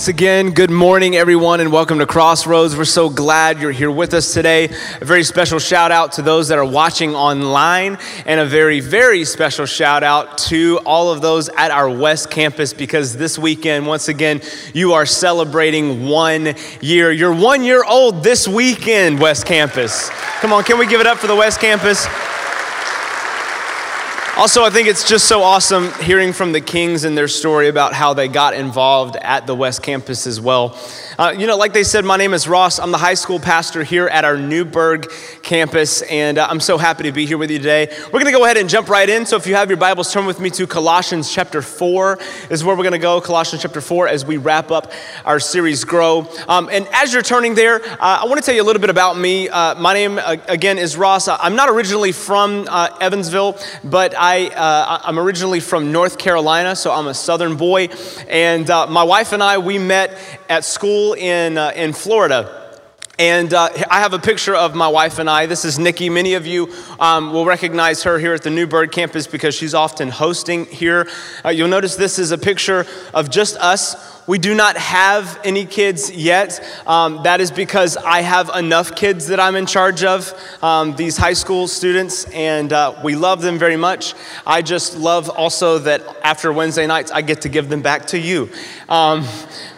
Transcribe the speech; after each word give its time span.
once 0.00 0.08
again, 0.08 0.52
good 0.52 0.70
morning, 0.70 1.14
everyone, 1.14 1.60
and 1.60 1.70
welcome 1.70 1.98
to 1.98 2.06
Crossroads. 2.06 2.74
We're 2.74 2.86
so 2.86 3.10
glad 3.10 3.60
you're 3.60 3.70
here 3.70 3.90
with 3.90 4.14
us 4.14 4.32
today. 4.32 4.70
A 4.98 5.04
very 5.04 5.22
special 5.22 5.58
shout 5.58 5.92
out 5.92 6.12
to 6.12 6.22
those 6.22 6.48
that 6.48 6.56
are 6.56 6.64
watching 6.64 7.14
online, 7.14 7.98
and 8.24 8.40
a 8.40 8.46
very, 8.46 8.80
very 8.80 9.26
special 9.26 9.66
shout 9.66 10.02
out 10.02 10.38
to 10.38 10.78
all 10.86 11.12
of 11.12 11.20
those 11.20 11.50
at 11.50 11.70
our 11.70 11.90
West 11.90 12.30
Campus 12.30 12.72
because 12.72 13.14
this 13.14 13.38
weekend, 13.38 13.86
once 13.86 14.08
again, 14.08 14.40
you 14.72 14.94
are 14.94 15.04
celebrating 15.04 16.06
one 16.06 16.54
year. 16.80 17.12
You're 17.12 17.34
one 17.34 17.62
year 17.62 17.84
old 17.84 18.24
this 18.24 18.48
weekend, 18.48 19.20
West 19.20 19.44
Campus. 19.44 20.08
Come 20.40 20.54
on, 20.54 20.64
can 20.64 20.78
we 20.78 20.86
give 20.86 21.02
it 21.02 21.06
up 21.06 21.18
for 21.18 21.26
the 21.26 21.36
West 21.36 21.60
Campus? 21.60 22.06
Also, 24.40 24.64
I 24.64 24.70
think 24.70 24.88
it's 24.88 25.06
just 25.06 25.28
so 25.28 25.42
awesome 25.42 25.92
hearing 26.00 26.32
from 26.32 26.52
the 26.52 26.62
Kings 26.62 27.04
and 27.04 27.14
their 27.14 27.28
story 27.28 27.68
about 27.68 27.92
how 27.92 28.14
they 28.14 28.26
got 28.26 28.54
involved 28.54 29.16
at 29.16 29.46
the 29.46 29.54
West 29.54 29.82
Campus 29.82 30.26
as 30.26 30.40
well. 30.40 30.78
Uh, 31.20 31.32
you 31.32 31.46
know, 31.46 31.58
like 31.58 31.74
they 31.74 31.84
said, 31.84 32.02
my 32.02 32.16
name 32.16 32.32
is 32.32 32.48
Ross. 32.48 32.78
I'm 32.78 32.92
the 32.92 32.96
high 32.96 33.12
school 33.12 33.38
pastor 33.38 33.84
here 33.84 34.08
at 34.08 34.24
our 34.24 34.38
Newburgh 34.38 35.06
campus, 35.42 36.00
and 36.00 36.38
uh, 36.38 36.46
I'm 36.48 36.60
so 36.60 36.78
happy 36.78 37.02
to 37.02 37.12
be 37.12 37.26
here 37.26 37.36
with 37.36 37.50
you 37.50 37.58
today. 37.58 37.94
We're 38.06 38.20
going 38.20 38.24
to 38.24 38.32
go 38.32 38.44
ahead 38.44 38.56
and 38.56 38.70
jump 38.70 38.88
right 38.88 39.06
in. 39.06 39.26
So, 39.26 39.36
if 39.36 39.46
you 39.46 39.54
have 39.54 39.68
your 39.68 39.76
Bibles, 39.76 40.10
turn 40.14 40.24
with 40.24 40.40
me 40.40 40.48
to 40.48 40.66
Colossians 40.66 41.30
chapter 41.30 41.60
4 41.60 42.18
is 42.48 42.64
where 42.64 42.74
we're 42.74 42.84
going 42.84 42.92
to 42.92 42.98
go. 42.98 43.20
Colossians 43.20 43.60
chapter 43.60 43.82
4 43.82 44.08
as 44.08 44.24
we 44.24 44.38
wrap 44.38 44.70
up 44.70 44.92
our 45.26 45.38
series 45.38 45.84
Grow. 45.84 46.26
Um, 46.48 46.70
and 46.72 46.88
as 46.90 47.12
you're 47.12 47.20
turning 47.20 47.54
there, 47.54 47.84
uh, 47.84 47.96
I 48.00 48.24
want 48.24 48.38
to 48.38 48.42
tell 48.42 48.54
you 48.54 48.62
a 48.62 48.64
little 48.64 48.80
bit 48.80 48.88
about 48.88 49.18
me. 49.18 49.50
Uh, 49.50 49.74
my 49.74 49.92
name, 49.92 50.18
uh, 50.18 50.38
again, 50.48 50.78
is 50.78 50.96
Ross. 50.96 51.28
I'm 51.28 51.54
not 51.54 51.68
originally 51.68 52.12
from 52.12 52.66
uh, 52.66 52.96
Evansville, 52.98 53.58
but 53.84 54.14
I, 54.16 54.48
I'm 55.04 55.18
originally 55.18 55.60
from 55.60 55.92
North 55.92 56.16
Carolina, 56.16 56.74
so 56.74 56.90
I'm 56.92 57.08
a 57.08 57.14
southern 57.14 57.58
boy. 57.58 57.90
And 58.26 58.68
my 58.68 59.02
wife 59.02 59.34
and 59.34 59.42
I, 59.42 59.58
we 59.58 59.76
met 59.76 60.18
at 60.48 60.64
school 60.64 61.09
in, 61.14 61.58
uh, 61.58 61.72
in 61.74 61.92
Florida. 61.92 62.56
And 63.18 63.52
uh, 63.52 63.68
I 63.90 64.00
have 64.00 64.14
a 64.14 64.18
picture 64.18 64.54
of 64.56 64.74
my 64.74 64.88
wife 64.88 65.18
and 65.18 65.28
I. 65.28 65.44
This 65.44 65.66
is 65.66 65.78
Nikki. 65.78 66.08
Many 66.08 66.34
of 66.34 66.46
you 66.46 66.72
um, 66.98 67.34
will 67.34 67.44
recognize 67.44 68.02
her 68.04 68.18
here 68.18 68.32
at 68.32 68.42
the 68.42 68.48
Newburgh 68.48 68.90
campus 68.90 69.26
because 69.26 69.54
she's 69.54 69.74
often 69.74 70.08
hosting 70.08 70.64
here. 70.64 71.06
Uh, 71.44 71.50
you'll 71.50 71.68
notice 71.68 71.96
this 71.96 72.18
is 72.18 72.30
a 72.30 72.38
picture 72.38 72.86
of 73.12 73.28
just 73.30 73.58
us 73.58 74.20
we 74.30 74.38
do 74.38 74.54
not 74.54 74.76
have 74.76 75.40
any 75.42 75.66
kids 75.66 76.08
yet. 76.08 76.64
Um, 76.86 77.24
that 77.24 77.40
is 77.40 77.50
because 77.50 77.96
I 77.96 78.20
have 78.20 78.48
enough 78.54 78.94
kids 78.94 79.26
that 79.26 79.40
I'm 79.40 79.56
in 79.56 79.66
charge 79.66 80.04
of, 80.04 80.32
um, 80.62 80.94
these 80.94 81.16
high 81.16 81.32
school 81.32 81.66
students, 81.66 82.26
and 82.26 82.72
uh, 82.72 82.94
we 83.02 83.16
love 83.16 83.42
them 83.42 83.58
very 83.58 83.76
much. 83.76 84.14
I 84.46 84.62
just 84.62 84.96
love 84.96 85.28
also 85.28 85.78
that 85.80 86.02
after 86.22 86.52
Wednesday 86.52 86.86
nights, 86.86 87.10
I 87.10 87.22
get 87.22 87.40
to 87.40 87.48
give 87.48 87.68
them 87.68 87.82
back 87.82 88.06
to 88.06 88.20
you. 88.20 88.50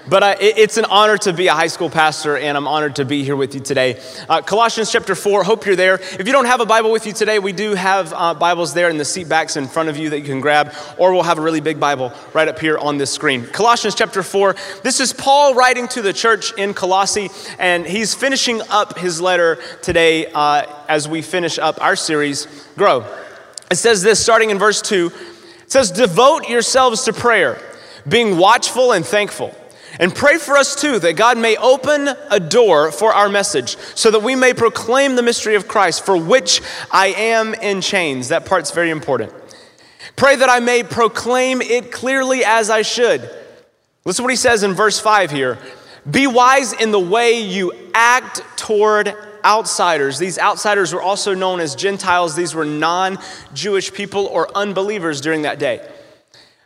But 0.08 0.22
uh, 0.22 0.34
it, 0.40 0.58
it's 0.58 0.76
an 0.76 0.84
honor 0.86 1.16
to 1.18 1.32
be 1.32 1.46
a 1.46 1.52
high 1.52 1.68
school 1.68 1.88
pastor, 1.88 2.36
and 2.36 2.56
I'm 2.56 2.66
honored 2.66 2.96
to 2.96 3.04
be 3.04 3.22
here 3.22 3.36
with 3.36 3.54
you 3.54 3.60
today. 3.60 4.00
Uh, 4.28 4.42
Colossians 4.42 4.90
chapter 4.90 5.14
4, 5.14 5.44
hope 5.44 5.64
you're 5.64 5.76
there. 5.76 5.94
If 5.94 6.26
you 6.26 6.32
don't 6.32 6.46
have 6.46 6.60
a 6.60 6.66
Bible 6.66 6.90
with 6.90 7.06
you 7.06 7.12
today, 7.12 7.38
we 7.38 7.52
do 7.52 7.74
have 7.74 8.12
uh, 8.12 8.34
Bibles 8.34 8.74
there 8.74 8.90
in 8.90 8.96
the 8.96 9.04
seat 9.04 9.28
backs 9.28 9.56
in 9.56 9.68
front 9.68 9.88
of 9.88 9.96
you 9.96 10.10
that 10.10 10.18
you 10.18 10.24
can 10.24 10.40
grab, 10.40 10.74
or 10.98 11.12
we'll 11.12 11.22
have 11.22 11.38
a 11.38 11.42
really 11.42 11.60
big 11.60 11.78
Bible 11.78 12.12
right 12.34 12.48
up 12.48 12.58
here 12.58 12.78
on 12.78 12.98
this 12.98 13.12
screen. 13.12 13.46
Colossians 13.46 13.94
chapter 13.94 14.22
4, 14.22 14.56
this 14.82 14.98
is 14.98 15.12
Paul 15.12 15.54
writing 15.54 15.86
to 15.88 16.02
the 16.02 16.12
church 16.12 16.52
in 16.58 16.74
Colossae, 16.74 17.30
and 17.58 17.86
he's 17.86 18.14
finishing 18.14 18.60
up 18.70 18.98
his 18.98 19.20
letter 19.20 19.58
today 19.82 20.26
uh, 20.32 20.66
as 20.88 21.08
we 21.08 21.22
finish 21.22 21.58
up 21.58 21.80
our 21.80 21.96
series, 21.96 22.46
Grow. 22.76 23.06
It 23.70 23.76
says 23.76 24.02
this 24.02 24.22
starting 24.22 24.50
in 24.50 24.58
verse 24.58 24.82
2 24.82 25.12
it 25.72 25.72
says, 25.72 25.90
Devote 25.90 26.48
yourselves 26.48 27.04
to 27.04 27.14
prayer, 27.14 27.58
being 28.06 28.36
watchful 28.36 28.92
and 28.92 29.06
thankful. 29.06 29.56
And 30.00 30.14
pray 30.14 30.38
for 30.38 30.56
us 30.56 30.74
too 30.74 30.98
that 31.00 31.16
God 31.16 31.36
may 31.38 31.56
open 31.56 32.08
a 32.30 32.40
door 32.40 32.90
for 32.90 33.12
our 33.12 33.28
message 33.28 33.76
so 33.94 34.10
that 34.10 34.22
we 34.22 34.34
may 34.34 34.54
proclaim 34.54 35.16
the 35.16 35.22
mystery 35.22 35.54
of 35.54 35.68
Christ 35.68 36.04
for 36.04 36.16
which 36.16 36.62
I 36.90 37.08
am 37.08 37.54
in 37.54 37.80
chains. 37.80 38.28
That 38.28 38.46
part's 38.46 38.70
very 38.70 38.90
important. 38.90 39.32
Pray 40.16 40.36
that 40.36 40.48
I 40.48 40.60
may 40.60 40.82
proclaim 40.82 41.60
it 41.60 41.92
clearly 41.92 42.44
as 42.44 42.70
I 42.70 42.82
should. 42.82 43.22
Listen 44.04 44.22
to 44.22 44.24
what 44.24 44.30
he 44.30 44.36
says 44.36 44.62
in 44.62 44.72
verse 44.72 44.98
5 44.98 45.30
here. 45.30 45.58
Be 46.10 46.26
wise 46.26 46.72
in 46.72 46.90
the 46.90 47.00
way 47.00 47.40
you 47.40 47.72
act 47.94 48.42
toward 48.56 49.14
outsiders. 49.44 50.18
These 50.18 50.38
outsiders 50.38 50.92
were 50.92 51.02
also 51.02 51.34
known 51.34 51.60
as 51.60 51.74
Gentiles. 51.76 52.34
These 52.34 52.54
were 52.54 52.64
non 52.64 53.18
Jewish 53.54 53.92
people 53.92 54.26
or 54.26 54.56
unbelievers 54.56 55.20
during 55.20 55.42
that 55.42 55.58
day. 55.58 55.86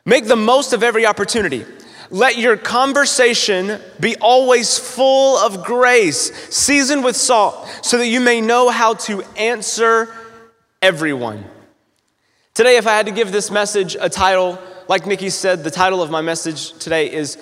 Make 0.05 0.27
the 0.27 0.37
most 0.37 0.73
of 0.73 0.83
every 0.83 1.05
opportunity. 1.05 1.67
Let 2.11 2.39
your 2.39 2.57
conversation 2.57 3.81
be 3.99 4.17
always 4.17 4.79
full 4.79 5.39
of 5.39 5.65
grace, 5.65 6.33
seasoned 6.55 7.05
with 7.05 7.17
salt, 7.17 7.69
so 7.83 7.99
that 7.99 8.07
you 8.07 8.21
may 8.21 8.41
know 8.41 8.69
how 8.69 8.95
to 8.95 9.23
answer 9.37 10.15
everyone. 10.81 11.45
Today, 12.55 12.77
if 12.77 12.87
I 12.87 12.93
had 12.93 13.07
to 13.07 13.13
give 13.13 13.33
this 13.33 13.51
message 13.51 13.97
a 14.01 14.09
title, 14.09 14.59
like 14.89 15.07
Nikki 15.07 15.31
said, 15.31 15.65
the 15.65 15.71
title 15.71 16.03
of 16.03 16.11
my 16.11 16.21
message 16.21 16.73
today 16.79 17.13
is 17.13 17.39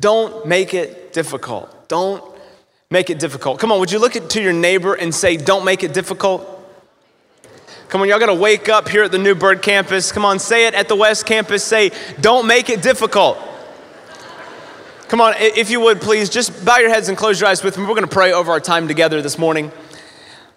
Don't 0.00 0.46
Make 0.46 0.74
It 0.74 1.12
Difficult. 1.12 1.88
Don't 1.88 2.22
make 2.90 3.10
it 3.10 3.18
difficult. 3.18 3.58
Come 3.60 3.72
on, 3.72 3.80
would 3.80 3.92
you 3.92 3.98
look 3.98 4.12
to 4.12 4.42
your 4.42 4.52
neighbor 4.52 4.94
and 4.94 5.14
say, 5.14 5.36
Don't 5.36 5.64
make 5.64 5.84
it 5.84 5.94
difficult? 5.94 6.54
Come 7.88 8.02
on, 8.02 8.08
y'all 8.08 8.18
gotta 8.18 8.34
wake 8.34 8.68
up 8.68 8.88
here 8.88 9.04
at 9.04 9.12
the 9.12 9.18
Newburgh 9.18 9.62
campus. 9.62 10.12
Come 10.12 10.24
on, 10.24 10.38
say 10.38 10.66
it 10.66 10.74
at 10.74 10.88
the 10.88 10.96
West 10.96 11.24
campus. 11.24 11.64
Say, 11.64 11.90
Don't 12.20 12.46
make 12.46 12.68
it 12.68 12.82
difficult. 12.82 13.38
Come 15.08 15.22
on, 15.22 15.32
if 15.38 15.70
you 15.70 15.80
would 15.80 16.02
please, 16.02 16.28
just 16.28 16.66
bow 16.66 16.76
your 16.76 16.90
heads 16.90 17.08
and 17.08 17.16
close 17.16 17.40
your 17.40 17.48
eyes 17.48 17.64
with 17.64 17.78
me. 17.78 17.84
We're 17.84 17.94
going 17.94 18.02
to 18.02 18.08
pray 18.08 18.34
over 18.34 18.52
our 18.52 18.60
time 18.60 18.88
together 18.88 19.22
this 19.22 19.38
morning. 19.38 19.72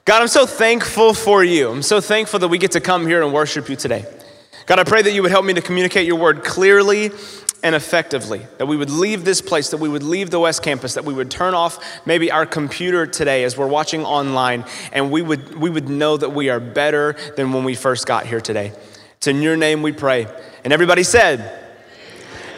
God, 0.03 0.21
I'm 0.21 0.27
so 0.27 0.45
thankful 0.45 1.13
for 1.13 1.41
you. 1.41 1.69
I'm 1.69 1.81
so 1.81 2.01
thankful 2.01 2.37
that 2.39 2.49
we 2.49 2.57
get 2.57 2.71
to 2.71 2.81
come 2.81 3.07
here 3.07 3.23
and 3.23 3.31
worship 3.31 3.69
you 3.69 3.77
today. 3.77 4.05
God, 4.65 4.77
I 4.77 4.83
pray 4.83 5.03
that 5.03 5.13
you 5.13 5.21
would 5.21 5.31
help 5.31 5.45
me 5.45 5.53
to 5.53 5.61
communicate 5.61 6.05
your 6.05 6.17
word 6.17 6.43
clearly 6.43 7.11
and 7.63 7.75
effectively, 7.75 8.41
that 8.57 8.65
we 8.65 8.75
would 8.75 8.89
leave 8.89 9.23
this 9.23 9.39
place, 9.39 9.69
that 9.69 9.77
we 9.77 9.87
would 9.87 10.03
leave 10.03 10.31
the 10.31 10.39
West 10.39 10.63
Campus, 10.63 10.95
that 10.95 11.05
we 11.05 11.13
would 11.13 11.31
turn 11.31 11.53
off 11.53 12.05
maybe 12.05 12.29
our 12.29 12.45
computer 12.45 13.05
today 13.05 13.45
as 13.45 13.55
we're 13.55 13.67
watching 13.67 14.03
online, 14.03 14.65
and 14.91 15.11
we 15.11 15.21
would, 15.21 15.55
we 15.61 15.69
would 15.69 15.87
know 15.87 16.17
that 16.17 16.31
we 16.31 16.49
are 16.49 16.59
better 16.59 17.15
than 17.37 17.53
when 17.53 17.63
we 17.63 17.73
first 17.73 18.05
got 18.05 18.25
here 18.25 18.41
today. 18.41 18.73
It's 19.15 19.27
in 19.27 19.41
your 19.41 19.55
name 19.55 19.81
we 19.81 19.93
pray. 19.93 20.27
And 20.65 20.73
everybody 20.73 21.03
said, 21.03 21.60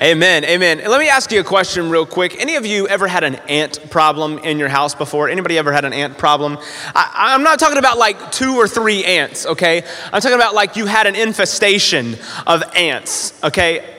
Amen. 0.02 0.44
Amen. 0.44 0.82
Let 0.86 1.00
me 1.00 1.08
ask 1.08 1.32
you 1.32 1.40
a 1.40 1.44
question 1.44 1.90
real 1.90 2.06
quick. 2.06 2.40
Any 2.42 2.56
of 2.56 2.66
you 2.66 2.88
ever 2.88 3.08
had 3.08 3.24
an 3.24 3.36
ant 3.48 3.90
problem 3.92 4.40
in 4.40 4.58
your 4.58 4.68
house 4.68 4.96
before? 4.96 5.30
Anybody 5.30 5.58
ever 5.58 5.72
had 5.72 5.86
an 5.86 5.94
ant 5.94 6.18
problem? 6.18 6.58
I, 6.96 7.36
am 7.36 7.44
not 7.44 7.60
talking 7.60 7.78
about 7.78 7.98
like 7.98 8.32
two 8.32 8.56
or 8.56 8.68
three 8.68 9.06
ants, 9.06 9.46
okay? 9.46 9.84
I'm 10.12 10.22
talking 10.22 10.36
about 10.36 10.56
like 10.56 10.76
you 10.76 10.88
had 10.88 11.06
an 11.06 11.16
infestation 11.16 12.18
of 12.48 12.64
ants, 12.76 13.40
okay? 13.44 13.98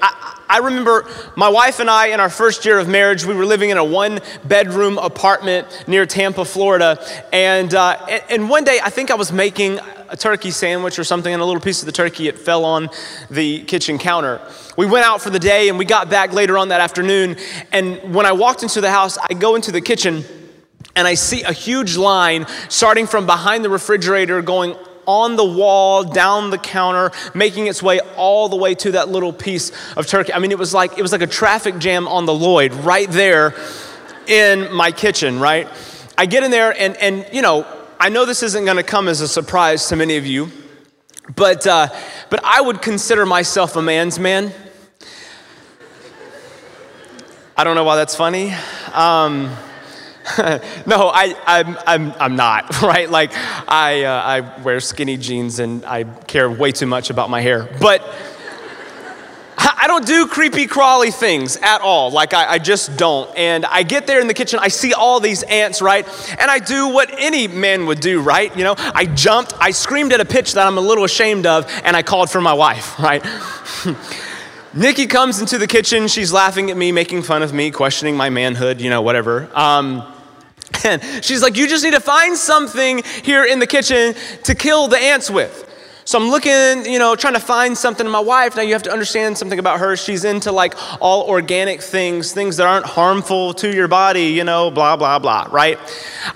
I 0.49 0.58
remember 0.58 1.08
my 1.37 1.49
wife 1.49 1.81
and 1.81 1.88
I, 1.88 2.08
in 2.08 2.20
our 2.20 2.29
first 2.29 2.64
year 2.64 2.79
of 2.79 2.88
marriage, 2.88 3.25
we 3.25 3.35
were 3.35 3.46
living 3.46 3.70
in 3.70 3.79
a 3.79 3.85
one 3.85 4.20
bedroom 4.44 4.99
apartment 4.99 5.85
near 5.87 6.06
Tampa, 6.06 6.44
Florida. 6.44 6.99
And, 7.32 7.75
uh, 7.75 7.96
and 8.29 8.49
one 8.49 8.64
day, 8.64 8.79
I 8.82 8.91
think 8.91 9.11
I 9.11 9.14
was 9.14 9.32
making 9.32 9.81
a 10.08 10.17
turkey 10.17 10.50
sandwich 10.50 10.99
or 10.99 11.05
something, 11.05 11.32
and 11.32 11.43
a 11.43 11.44
little 11.44 11.61
piece 11.61 11.81
of 11.81 11.87
the 11.87 11.93
turkey, 11.93 12.29
it 12.29 12.38
fell 12.38 12.64
on 12.64 12.91
the 13.31 13.64
kitchen 13.64 13.99
counter. 13.99 14.41
We 14.76 14.87
went 14.87 15.06
out 15.06 15.23
for 15.23 15.31
the 15.31 15.38
day 15.38 15.69
and 15.69 15.79
we 15.79 15.85
got 15.85 16.11
back 16.11 16.32
later 16.32 16.58
on 16.58 16.69
that 16.69 16.81
afternoon. 16.81 17.37
And 17.73 18.14
when 18.14 18.26
I 18.26 18.32
walked 18.32 18.62
into 18.62 18.81
the 18.81 18.90
house, 18.90 19.17
I 19.19 19.35
go 19.35 19.55
into 19.55 19.73
the 19.73 19.81
kitchen 19.81 20.25
and 20.97 21.08
I 21.08 21.14
see 21.14 21.43
a 21.43 21.52
huge 21.52 21.97
line 21.97 22.47
starting 22.69 23.06
from 23.06 23.26
behind 23.26 23.64
the 23.64 23.70
refrigerator 23.70 24.43
going 24.43 24.76
on 25.06 25.37
the 25.37 25.45
wall, 25.45 26.05
down 26.05 26.51
the 26.51 26.59
counter, 26.59 27.11
making 27.35 27.67
its 27.67 27.83
way 27.83 28.01
all 28.17 28.49
the 28.49 28.56
way 28.56 28.75
to 28.75 28.93
that 28.93 29.09
little 29.09 29.33
piece 29.33 29.73
of 29.97 30.06
turkey. 30.06 30.33
I 30.33 30.39
mean, 30.39 30.51
it 30.51 30.59
was 30.59 30.75
like 30.75 30.99
it 30.99 31.03
was 31.03 31.12
like 31.12 31.23
a 31.23 31.27
traffic 31.27 31.79
jam 31.79 32.09
on 32.09 32.27
the 32.27 32.35
Lloyd 32.35 32.73
right 32.75 33.11
there 33.11 33.55
in 34.27 34.73
my 34.73 34.91
kitchen, 34.91 35.41
right? 35.41 35.69
I 36.17 36.27
get 36.27 36.43
in 36.43 36.51
there 36.51 36.75
and 36.79 36.97
and 36.97 37.27
you 37.33 37.43
know, 37.43 37.67
I 37.99 38.09
know 38.09 38.25
this 38.25 38.43
isn't 38.43 38.65
going 38.65 38.77
to 38.77 38.83
come 38.83 39.09
as 39.09 39.21
a 39.21 39.29
surprise 39.29 39.89
to 39.89 39.97
many 39.97 40.17
of 40.17 40.27
you, 40.27 40.51
but 41.37 41.67
uh, 41.67 41.89
but 42.31 42.41
I 42.45 42.61
would 42.61 42.83
consider 42.83 43.27
myself 43.27 43.77
a 43.77 43.83
man's 43.83 44.19
man. 44.19 44.53
I 47.57 47.62
don't 47.62 47.77
know 47.77 47.85
why 47.85 47.97
that's 47.97 48.17
funny. 48.17 48.53
Um, 48.93 49.55
no, 50.87 51.11
I, 51.12 51.35
I'm, 51.47 51.76
I'm, 51.87 52.12
I'm 52.19 52.37
not, 52.37 52.81
right? 52.82 53.11
Like, 53.11 53.32
I, 53.69 54.05
uh, 54.05 54.23
I 54.23 54.62
wear 54.62 54.81
skinny 54.81 55.19
jeans 55.19 55.59
and 55.59 55.85
I 55.85 56.05
care 56.05 56.50
way 56.50 56.73
too 56.73 56.87
much 56.87 57.11
about 57.11 57.29
my 57.29 57.43
hair. 57.43 57.69
But 57.79 58.00
I 59.59 59.85
don't 59.87 60.06
do 60.06 60.26
creepy, 60.26 60.67
crawly 60.67 61.11
things 61.11 61.59
at 61.59 61.82
all. 61.82 62.11
Like, 62.11 62.32
I, 62.32 62.53
I, 62.53 62.59
just 62.59 62.97
don't. 62.97 63.37
And 63.37 63.67
I 63.67 63.82
get 63.82 64.06
there 64.06 64.19
in 64.19 64.26
the 64.26 64.32
kitchen, 64.32 64.59
I 64.62 64.69
see 64.69 64.94
all 64.94 65.21
these 65.21 65.43
ants, 65.43 65.82
right? 65.82 66.06
And 66.41 66.50
I 66.50 66.59
do 66.59 66.88
what 66.88 67.11
any 67.19 67.47
man 67.47 67.85
would 67.85 68.00
do, 68.00 68.23
right? 68.23 68.56
You 68.56 68.65
know, 68.65 68.76
I 68.79 69.05
jumped, 69.05 69.53
I 69.61 69.73
screamed 69.73 70.15
at 70.15 70.21
a 70.21 70.25
pitch 70.25 70.55
that 70.55 70.67
I'm 70.67 70.79
a 70.79 70.82
little 70.82 71.05
ashamed 71.05 71.44
of, 71.44 71.71
and 71.85 71.94
I 71.94 72.03
called 72.03 72.31
for 72.31 72.41
my 72.41 72.55
wife, 72.55 72.99
right? 72.99 73.23
Nikki 74.73 75.06
comes 75.06 75.41
into 75.41 75.59
the 75.59 75.67
kitchen. 75.67 76.09
She's 76.09 76.32
laughing 76.32 76.71
at 76.71 76.79
me, 76.79 76.93
making 76.93 77.23
fun 77.23 77.43
of 77.43 77.53
me, 77.53 77.71
questioning 77.71 78.17
my 78.17 78.31
manhood, 78.31 78.81
you 78.81 78.88
know, 78.88 79.03
whatever. 79.03 79.50
Um, 79.55 80.13
and 80.85 81.03
she's 81.25 81.43
like, 81.43 81.56
You 81.56 81.69
just 81.69 81.85
need 81.85 81.94
to 81.94 82.00
find 82.00 82.37
something 82.37 83.03
here 83.23 83.44
in 83.44 83.59
the 83.59 83.67
kitchen 83.67 84.15
to 84.44 84.55
kill 84.55 84.88
the 84.88 84.99
ants 84.99 85.31
with. 85.31 85.71
So 86.06 86.21
I'm 86.21 86.29
looking, 86.29 86.85
you 86.91 86.99
know, 86.99 87.17
trying 87.17 87.32
to 87.32 87.41
find 87.41 87.76
something. 87.79 88.06
My 88.06 88.21
wife, 88.21 88.56
now 88.56 88.62
you 88.62 88.75
have 88.75 88.82
to 88.82 88.93
understand 88.93 89.38
something 89.38 89.59
about 89.59 89.81
her. 89.81 89.97
She's 89.97 90.25
into 90.25 90.53
like 90.53 90.75
all 91.00 91.26
organic 91.26 91.81
things, 91.81 92.32
things 92.32 92.59
that 92.59 92.67
aren't 92.67 92.85
harmful 92.85 93.55
to 93.55 93.75
your 93.75 93.88
body, 93.88 94.26
you 94.26 94.44
know, 94.44 94.71
blah, 94.71 94.97
blah, 94.97 95.19
blah, 95.19 95.49
right? 95.50 95.79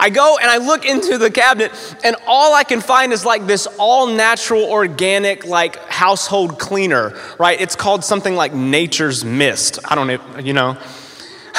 I 0.01 0.09
go 0.09 0.39
and 0.41 0.51
I 0.51 0.57
look 0.57 0.87
into 0.87 1.19
the 1.19 1.31
cabinet, 1.31 1.73
and 2.03 2.17
all 2.27 2.55
I 2.55 2.65
can 2.65 2.81
find 2.81 3.13
is 3.13 3.27
like 3.27 3.47
this 3.47 3.67
all 3.79 4.07
natural, 4.07 4.65
organic, 4.65 5.45
like 5.45 5.77
household 5.89 6.59
cleaner, 6.59 7.15
right? 7.39 7.61
It's 7.61 7.77
called 7.77 8.05
something 8.05 8.35
like 8.35 8.55
Nature's 8.55 9.23
Mist. 9.23 9.81
I 9.85 9.95
don't 9.95 10.07
know, 10.07 10.39
you 10.39 10.55
know. 10.55 10.79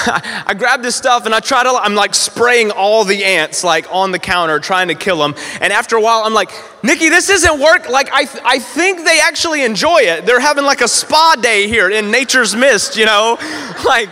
I 0.45 0.53
grab 0.57 0.81
this 0.81 0.95
stuff 0.95 1.25
and 1.25 1.35
I 1.35 1.39
try 1.39 1.63
to, 1.63 1.69
I'm 1.69 1.95
like 1.95 2.15
spraying 2.15 2.71
all 2.71 3.03
the 3.03 3.23
ants 3.23 3.63
like 3.63 3.85
on 3.91 4.11
the 4.11 4.19
counter 4.19 4.59
trying 4.59 4.87
to 4.87 4.95
kill 4.95 5.17
them. 5.17 5.35
And 5.59 5.73
after 5.73 5.97
a 5.97 6.01
while, 6.01 6.23
I'm 6.23 6.33
like, 6.33 6.51
Nikki, 6.83 7.09
this 7.09 7.29
isn't 7.29 7.59
work. 7.59 7.89
Like, 7.89 8.11
I, 8.13 8.25
th- 8.25 8.43
I 8.45 8.59
think 8.59 9.03
they 9.03 9.19
actually 9.19 9.63
enjoy 9.63 9.99
it. 9.99 10.25
They're 10.25 10.39
having 10.39 10.63
like 10.63 10.81
a 10.81 10.87
spa 10.87 11.35
day 11.41 11.67
here 11.67 11.89
in 11.89 12.11
nature's 12.11 12.55
mist, 12.55 12.97
you 12.97 13.05
know? 13.05 13.37
Like, 13.85 14.09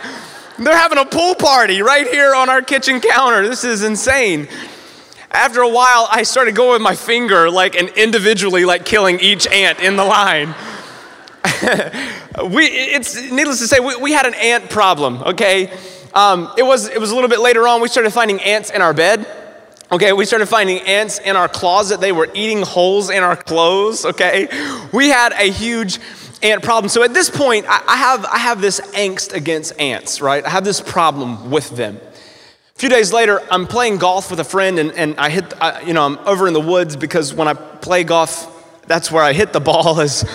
they're 0.58 0.78
having 0.78 0.98
a 0.98 1.06
pool 1.06 1.36
party 1.36 1.82
right 1.82 2.08
here 2.08 2.34
on 2.34 2.50
our 2.50 2.62
kitchen 2.62 3.00
counter. 3.00 3.48
This 3.48 3.64
is 3.64 3.84
insane. 3.84 4.48
After 5.30 5.62
a 5.62 5.70
while, 5.70 6.08
I 6.10 6.24
started 6.24 6.56
going 6.56 6.74
with 6.74 6.82
my 6.82 6.96
finger, 6.96 7.52
like, 7.52 7.76
and 7.76 7.90
individually, 7.90 8.66
like, 8.66 8.86
killing 8.86 9.20
each 9.20 9.46
ant 9.48 9.82
in 9.82 9.98
the 9.98 10.06
line. 10.06 10.56
we, 12.52 12.66
it's 12.66 13.16
needless 13.16 13.60
to 13.60 13.68
say, 13.68 13.80
we, 13.80 13.96
we 13.96 14.12
had 14.12 14.26
an 14.26 14.34
ant 14.34 14.70
problem, 14.70 15.22
okay? 15.24 15.72
Um, 16.14 16.52
it, 16.58 16.64
was, 16.64 16.90
it 16.90 17.00
was 17.00 17.12
a 17.12 17.16
little 17.16 17.30
bit 17.30 17.40
later 17.40 17.68
on, 17.68 17.82
we 17.82 17.88
started 17.88 18.12
finding 18.12 18.40
ants 18.42 18.70
in 18.70 18.82
our 18.82 18.94
bed. 18.94 19.26
Okay, 19.90 20.12
we 20.12 20.26
started 20.26 20.48
finding 20.48 20.80
ants 20.80 21.20
in 21.20 21.38
our 21.38 21.48
closet. 21.48 22.02
They 22.02 22.12
were 22.12 22.28
eating 22.34 22.62
holes 22.62 23.10
in 23.10 23.24
our 23.24 23.38
clothes, 23.38 24.06
okay? 24.06 24.48
We 24.92 25.08
had 25.08 25.32
a 25.32 25.50
huge 25.50 26.00
ant 26.44 26.62
problem. 26.64 26.90
So 26.90 27.04
at 27.04 27.14
this 27.14 27.30
point, 27.30 27.66
I, 27.70 27.82
I 27.88 27.96
have, 27.96 28.26
I 28.26 28.38
have 28.40 28.60
this 28.60 28.82
angst 28.92 29.34
against 29.34 29.80
ants, 29.80 30.20
right? 30.20 30.44
I 30.44 30.50
have 30.50 30.66
this 30.66 30.82
problem 30.82 31.50
with 31.50 31.70
them. 31.70 31.96
A 31.96 32.80
few 32.80 32.90
days 32.90 33.14
later, 33.14 33.42
I'm 33.50 33.66
playing 33.66 33.98
golf 33.98 34.30
with 34.30 34.42
a 34.42 34.44
friend, 34.44 34.78
and, 34.78 34.92
and 34.92 35.16
I 35.18 35.30
hit, 35.30 35.54
I, 35.62 35.82
you 35.82 35.94
know, 35.94 36.06
I'm 36.06 36.18
over 36.28 36.48
in 36.48 36.54
the 36.54 36.60
woods 36.60 36.98
because 36.98 37.34
when 37.34 37.48
I 37.48 37.54
play 37.54 38.04
golf, 38.04 38.54
that's 38.88 39.10
where 39.10 39.24
I 39.24 39.34
hit 39.34 39.54
the 39.54 39.62
ball 39.62 40.00
is 40.02 40.26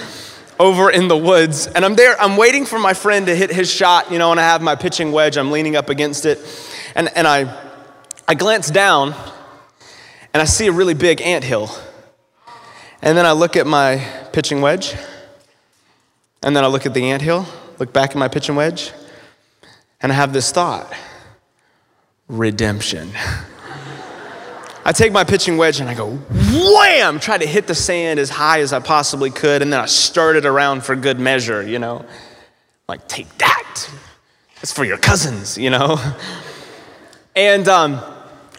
over 0.63 0.91
in 0.91 1.09
the 1.09 1.17
woods. 1.17 1.67
And 1.67 1.85
I'm 1.85 1.97
there, 1.97 2.19
I'm 2.21 2.37
waiting 2.37 2.65
for 2.65 2.79
my 2.79 2.95
friend 2.95 3.27
to 3.27 3.35
hit 3.35 3.51
his 3.51 3.69
shot, 3.69 4.13
you 4.13 4.19
know, 4.19 4.31
and 4.31 4.39
I 4.39 4.45
have 4.45 4.63
my 4.63 4.77
pitching 4.77 5.11
wedge, 5.11 5.37
I'm 5.37 5.51
leaning 5.51 5.75
up 5.75 5.91
against 5.91 6.25
it. 6.25 6.39
And, 6.95 7.09
and 7.17 7.27
I, 7.27 7.53
I 8.29 8.35
glance 8.35 8.71
down 8.71 9.13
and 10.33 10.41
I 10.41 10.45
see 10.45 10.69
a 10.69 10.73
really 10.73 10.95
big 10.95 11.21
ant 11.21 11.43
hill. 11.43 11.69
And 13.03 13.19
then 13.19 13.27
I 13.27 13.33
look 13.33 13.57
at 13.57 13.67
my 13.67 14.07
pitching 14.33 14.61
wedge. 14.61 14.95
And 16.45 16.55
then 16.55 16.63
I 16.65 16.69
look 16.69 16.87
at 16.87 16.95
the 16.95 17.11
ant 17.11 17.23
hill, 17.23 17.45
look 17.81 17.93
back 17.93 18.11
at 18.11 18.17
my 18.17 18.29
pitching 18.29 18.55
wedge, 18.55 18.93
and 20.01 20.13
I 20.13 20.15
have 20.15 20.33
this 20.33 20.53
thought 20.53 20.93
redemption. 22.29 23.11
I 24.85 24.93
take 24.93 25.13
my 25.13 25.25
pitching 25.25 25.57
wedge 25.57 25.81
and 25.81 25.89
I 25.89 25.95
go 25.95 26.17
wham, 26.17 27.21
try 27.21 27.39
to 27.39 27.47
hit 27.47 27.67
the 27.67 27.75
sand 27.75 28.19
as 28.19 28.31
high 28.31 28.61
as 28.61 28.73
I 28.73 28.81
possibly 28.81 29.31
could, 29.31 29.63
and 29.63 29.73
then 29.73 29.81
I 29.81 29.87
stirred 29.87 30.37
it 30.37 30.45
around 30.45 30.85
for 30.85 30.97
good 30.97 31.21
measure, 31.21 31.63
you 31.63 31.79
know. 31.79 32.05
Like, 32.89 33.07
take 33.09 33.29
that. 33.39 33.91
It's 34.61 34.73
for 34.73 34.85
your 34.85 34.99
cousins, 34.99 35.57
you 35.57 35.71
know. 35.71 35.99
And 37.35 37.67
um, 37.67 37.99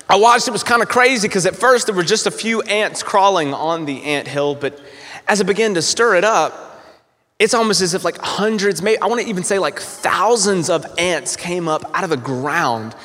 I 0.09 0.15
watched 0.15 0.47
it 0.47 0.51
was 0.51 0.63
kind 0.63 0.81
of 0.81 0.89
crazy 0.89 1.27
because 1.27 1.45
at 1.45 1.55
first 1.55 1.85
there 1.85 1.95
were 1.95 2.01
just 2.01 2.25
a 2.25 2.31
few 2.31 2.63
ants 2.63 3.03
crawling 3.03 3.53
on 3.53 3.85
the 3.85 4.01
ant 4.03 4.27
hill, 4.27 4.55
but 4.55 4.81
as 5.27 5.39
I 5.39 5.43
began 5.43 5.75
to 5.75 5.81
stir 5.83 6.15
it 6.15 6.23
up, 6.23 6.81
it's 7.37 7.53
almost 7.53 7.81
as 7.81 7.93
if 7.93 8.03
like 8.03 8.17
hundreds, 8.17 8.81
maybe 8.81 8.99
I 8.99 9.05
want 9.05 9.21
to 9.21 9.27
even 9.27 9.43
say 9.43 9.59
like 9.59 9.79
thousands 9.79 10.71
of 10.71 10.85
ants 10.97 11.35
came 11.35 11.67
up 11.67 11.83
out 11.93 12.03
of 12.03 12.09
the 12.09 12.17
ground 12.17 12.95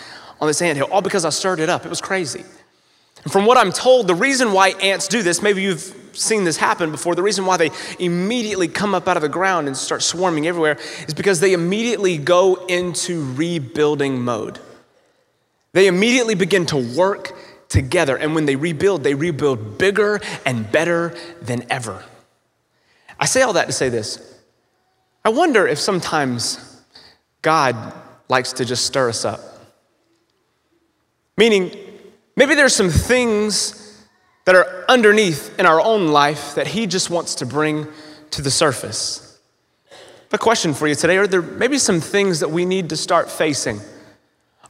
on 0.41 0.49
this 0.49 0.63
ant 0.63 0.79
hill, 0.79 0.89
all 0.91 1.03
because 1.03 1.25
I 1.25 1.31
stirred 1.31 1.61
it 1.61 1.69
up. 1.69 1.85
It 1.85 1.91
was 1.91 2.01
crazy. 2.01 2.45
And 3.25 3.33
from 3.33 3.47
what 3.47 3.59
I'm 3.59 3.73
told, 3.73 4.07
the 4.07 4.15
reason 4.15 4.53
why 4.53 4.69
ants 4.69 5.09
do 5.09 5.23
this, 5.23 5.43
maybe 5.43 5.63
you've 5.63 5.95
seen 6.13 6.45
this 6.45 6.57
happen 6.57 6.91
before, 6.91 7.15
the 7.15 7.23
reason 7.23 7.47
why 7.47 7.57
they 7.57 7.71
immediately 7.99 8.69
come 8.69 8.95
up 8.95 9.09
out 9.09 9.17
of 9.17 9.23
the 9.23 9.29
ground 9.29 9.67
and 9.67 9.77
start 9.77 10.03
swarming 10.03 10.47
everywhere 10.47 10.79
is 11.07 11.15
because 11.15 11.41
they 11.41 11.53
immediately 11.53 12.19
go 12.19 12.67
into 12.67 13.33
rebuilding 13.35 14.21
mode. 14.21 14.59
They 15.73 15.87
immediately 15.87 16.35
begin 16.35 16.67
to 16.67 16.77
work 16.97 17.37
together. 17.69 18.17
And 18.17 18.35
when 18.35 18.47
they 18.47 18.57
rebuild, 18.57 19.05
they 19.05 19.15
rebuild 19.15 19.79
bigger 19.79 20.21
and 20.45 20.71
better 20.71 21.15
than 21.43 21.71
ever. 21.71 22.05
I 23.21 23.27
say 23.27 23.43
all 23.43 23.53
that 23.55 23.67
to 23.67 23.73
say 23.73 23.89
this. 23.89 24.37
I 25.25 25.31
wonder 25.31 25.67
if 25.67 25.79
sometimes 25.79 26.83
God 27.43 27.93
likes 28.29 28.53
to 28.55 28.65
just 28.65 28.87
stir 28.87 29.09
us 29.09 29.25
up. 29.25 29.41
Meaning, 31.37 31.77
Maybe 32.39 32.55
there's 32.55 32.73
some 32.73 32.91
things 32.91 34.01
that 34.45 34.55
are 34.55 34.85
underneath 34.89 35.59
in 35.59 35.67
our 35.67 35.81
own 35.81 36.07
life 36.07 36.55
that 36.55 36.69
He 36.69 36.87
just 36.87 37.11
wants 37.11 37.35
to 37.37 37.47
bring 37.47 37.89
to 38.31 38.43
the 38.43 38.51
surface. 38.51 39.41
A 40.31 40.39
question 40.39 40.73
for 40.73 40.87
you 40.87 40.95
today 40.95 41.17
are 41.17 41.27
there 41.27 41.43
maybe 41.43 41.79
some 41.79 42.01
things 42.01 42.39
that 42.39 42.49
we 42.49 42.65
need 42.65 42.91
to 42.91 42.97
start 42.97 43.29
facing? 43.29 43.81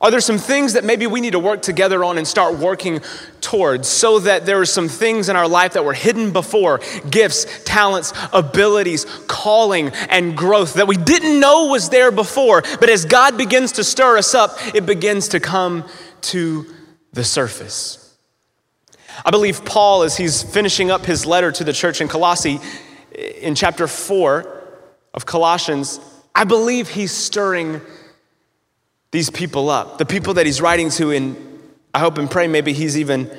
Are 0.00 0.10
there 0.10 0.22
some 0.22 0.38
things 0.38 0.72
that 0.72 0.84
maybe 0.84 1.06
we 1.06 1.20
need 1.20 1.32
to 1.32 1.38
work 1.38 1.60
together 1.60 2.02
on 2.04 2.16
and 2.16 2.26
start 2.26 2.56
working 2.56 3.02
towards 3.42 3.86
so 3.86 4.18
that 4.20 4.46
there 4.46 4.58
are 4.58 4.64
some 4.64 4.88
things 4.88 5.28
in 5.28 5.36
our 5.36 5.46
life 5.46 5.74
that 5.74 5.84
were 5.84 5.92
hidden 5.92 6.32
before 6.32 6.80
gifts, 7.10 7.64
talents, 7.64 8.14
abilities, 8.32 9.04
calling, 9.26 9.90
and 10.08 10.34
growth 10.34 10.72
that 10.74 10.88
we 10.88 10.96
didn't 10.96 11.38
know 11.38 11.66
was 11.66 11.90
there 11.90 12.10
before, 12.10 12.62
but 12.80 12.88
as 12.88 13.04
God 13.04 13.36
begins 13.36 13.72
to 13.72 13.84
stir 13.84 14.16
us 14.16 14.34
up, 14.34 14.56
it 14.74 14.86
begins 14.86 15.28
to 15.28 15.38
come 15.38 15.84
to 16.22 16.64
the 17.12 17.24
surface. 17.24 18.16
I 19.24 19.30
believe 19.30 19.64
Paul, 19.64 20.02
as 20.02 20.16
he's 20.16 20.42
finishing 20.42 20.90
up 20.90 21.04
his 21.04 21.26
letter 21.26 21.50
to 21.52 21.64
the 21.64 21.72
church 21.72 22.00
in 22.00 22.08
Colossae, 22.08 22.60
in 23.40 23.54
chapter 23.54 23.86
4 23.86 24.64
of 25.14 25.26
Colossians, 25.26 26.00
I 26.34 26.44
believe 26.44 26.88
he's 26.88 27.10
stirring 27.10 27.80
these 29.10 29.30
people 29.30 29.70
up, 29.70 29.98
the 29.98 30.06
people 30.06 30.34
that 30.34 30.46
he's 30.46 30.60
writing 30.60 30.90
to, 30.90 31.10
and 31.10 31.36
I 31.94 31.98
hope 31.98 32.18
and 32.18 32.30
pray 32.30 32.46
maybe 32.46 32.72
he's 32.72 32.96
even 32.98 33.30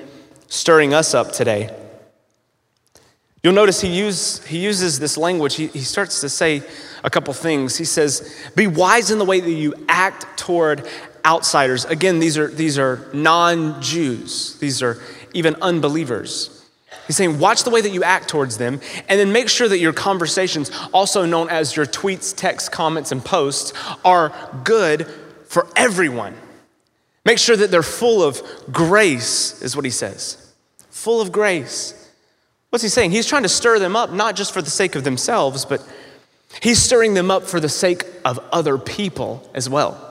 stirring 0.48 0.94
us 0.94 1.14
up 1.14 1.32
today. 1.32 1.74
You'll 3.44 3.54
notice 3.54 3.80
he, 3.80 3.88
use, 3.88 4.46
he 4.46 4.60
uses 4.60 5.00
this 5.00 5.16
language. 5.18 5.56
He, 5.56 5.68
he 5.68 5.80
starts 5.80 6.20
to 6.22 6.30
say 6.30 6.62
a 7.04 7.10
couple 7.10 7.34
things. 7.34 7.78
He 7.78 7.86
says, 7.86 8.36
Be 8.56 8.68
wise 8.68 9.12
in 9.12 9.18
the 9.18 9.24
way 9.24 9.40
that 9.40 9.50
you 9.50 9.74
act 9.88 10.38
toward 10.38 10.86
outsiders. 11.30 11.86
Again, 11.86 12.20
these 12.20 12.38
are, 12.38 12.48
these 12.48 12.80
are 12.80 13.08
non 13.14 13.82
Jews, 13.82 14.58
these 14.58 14.82
are 14.82 14.98
even 15.34 15.56
unbelievers. 15.62 16.56
He's 17.06 17.16
saying, 17.16 17.40
watch 17.40 17.64
the 17.64 17.70
way 17.70 17.82
that 17.82 17.92
you 17.92 18.04
act 18.04 18.28
towards 18.30 18.58
them, 18.58 18.82
and 19.08 19.20
then 19.20 19.32
make 19.32 19.48
sure 19.48 19.68
that 19.68 19.80
your 19.80 19.94
conversations, 19.94 20.72
also 20.92 21.26
known 21.26 21.50
as 21.50 21.76
your 21.76 21.86
tweets, 21.86 22.36
texts, 22.36 22.70
comments, 22.70 23.12
and 23.12 23.24
posts, 23.24 23.74
are 24.04 24.34
good 24.64 25.08
for 25.46 25.68
everyone. 25.76 26.36
Make 27.26 27.38
sure 27.38 27.56
that 27.56 27.70
they're 27.72 27.84
full 27.84 28.24
of 28.24 28.42
grace, 28.72 29.62
is 29.62 29.76
what 29.76 29.86
he 29.86 29.92
says. 29.92 30.54
Full 30.90 31.22
of 31.22 31.32
grace. 31.32 32.12
What's 32.70 32.84
he 32.84 32.90
saying? 32.90 33.12
He's 33.12 33.28
trying 33.28 33.44
to 33.44 33.50
stir 33.50 33.80
them 33.80 33.96
up, 33.96 34.12
not 34.12 34.36
just 34.36 34.52
for 34.52 34.62
the 34.62 34.70
sake 34.70 34.96
of 34.96 35.04
themselves, 35.04 35.66
but 35.66 35.84
he's 36.62 36.80
stirring 36.80 37.14
them 37.14 37.30
up 37.30 37.44
for 37.44 37.60
the 37.60 37.70
sake 37.70 38.04
of 38.26 38.40
other 38.52 38.78
people 38.78 39.50
as 39.54 39.70
well. 39.70 40.09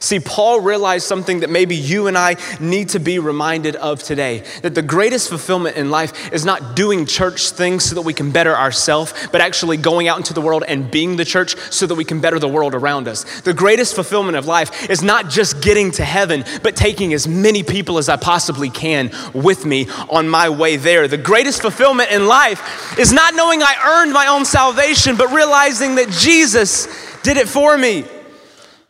See, 0.00 0.20
Paul 0.20 0.60
realized 0.60 1.06
something 1.06 1.40
that 1.40 1.50
maybe 1.50 1.76
you 1.76 2.06
and 2.06 2.16
I 2.16 2.36
need 2.60 2.90
to 2.90 3.00
be 3.00 3.18
reminded 3.18 3.76
of 3.76 4.02
today 4.02 4.42
that 4.62 4.74
the 4.74 4.82
greatest 4.82 5.28
fulfillment 5.28 5.76
in 5.76 5.90
life 5.90 6.32
is 6.32 6.44
not 6.44 6.74
doing 6.76 7.06
church 7.06 7.50
things 7.50 7.84
so 7.84 7.94
that 7.94 8.02
we 8.02 8.12
can 8.12 8.30
better 8.30 8.56
ourselves, 8.56 9.14
but 9.30 9.40
actually 9.40 9.76
going 9.76 10.08
out 10.08 10.18
into 10.18 10.34
the 10.34 10.40
world 10.40 10.64
and 10.66 10.90
being 10.90 11.16
the 11.16 11.24
church 11.24 11.56
so 11.72 11.86
that 11.86 11.94
we 11.94 12.04
can 12.04 12.20
better 12.20 12.38
the 12.38 12.48
world 12.48 12.74
around 12.74 13.08
us. 13.08 13.42
The 13.42 13.54
greatest 13.54 13.94
fulfillment 13.94 14.36
of 14.36 14.46
life 14.46 14.90
is 14.90 15.02
not 15.02 15.28
just 15.28 15.62
getting 15.62 15.90
to 15.92 16.04
heaven, 16.04 16.44
but 16.62 16.74
taking 16.76 17.12
as 17.12 17.28
many 17.28 17.62
people 17.62 17.98
as 17.98 18.08
I 18.08 18.16
possibly 18.16 18.70
can 18.70 19.10
with 19.32 19.64
me 19.64 19.88
on 20.10 20.28
my 20.28 20.48
way 20.48 20.76
there. 20.76 21.06
The 21.06 21.18
greatest 21.18 21.62
fulfillment 21.62 22.10
in 22.10 22.26
life 22.26 22.98
is 22.98 23.12
not 23.12 23.34
knowing 23.34 23.62
I 23.62 24.00
earned 24.00 24.12
my 24.12 24.26
own 24.28 24.44
salvation, 24.44 25.16
but 25.16 25.32
realizing 25.32 25.96
that 25.96 26.10
Jesus 26.10 26.86
did 27.22 27.36
it 27.36 27.48
for 27.48 27.76
me. 27.76 28.04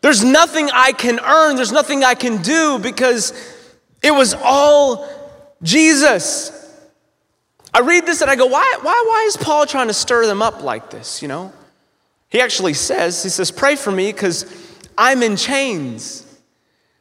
There's 0.03 0.23
nothing 0.23 0.69
I 0.73 0.93
can 0.93 1.19
earn, 1.21 1.57
there's 1.57 1.73
nothing 1.73 2.05
I 2.05 2.15
can 2.15 2.43
do 2.43 2.79
because 2.79 3.33
it 4.03 4.11
was 4.11 4.35
all 4.35 5.09
Jesus. 5.63 6.59
I 7.73 7.81
read 7.81 8.05
this 8.05 8.21
and 8.21 8.31
I 8.31 8.37
go, 8.37 8.47
why, 8.47 8.79
why, 8.83 9.05
why 9.07 9.25
is 9.29 9.37
Paul 9.37 9.65
trying 9.65 9.87
to 9.87 9.95
stir 9.95 10.27
them 10.27 10.43
up 10.43 10.63
like 10.63 10.91
this, 10.91 11.23
you 11.23 11.29
know? 11.29 11.53
He 12.29 12.41
actually 12.41 12.75
says, 12.75 13.23
he 13.23 13.29
says, 13.29 13.51
pray 13.51 13.77
for 13.77 13.93
me 13.93 14.13
because 14.13 14.45
I'm 14.99 15.23
in 15.23 15.37
chains. 15.37 16.27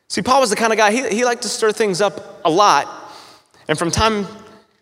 See, 0.07 0.21
Paul 0.21 0.41
was 0.41 0.49
the 0.49 0.55
kind 0.55 0.71
of 0.71 0.77
guy, 0.77 0.91
he, 0.91 1.09
he 1.09 1.25
liked 1.25 1.41
to 1.41 1.49
stir 1.49 1.71
things 1.71 2.01
up 2.01 2.41
a 2.45 2.49
lot. 2.49 2.87
And 3.67 3.79
from 3.79 3.91
time 3.91 4.27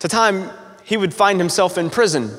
to 0.00 0.08
time, 0.08 0.50
he 0.84 0.96
would 0.96 1.14
find 1.14 1.38
himself 1.40 1.78
in 1.78 1.88
prison. 1.88 2.36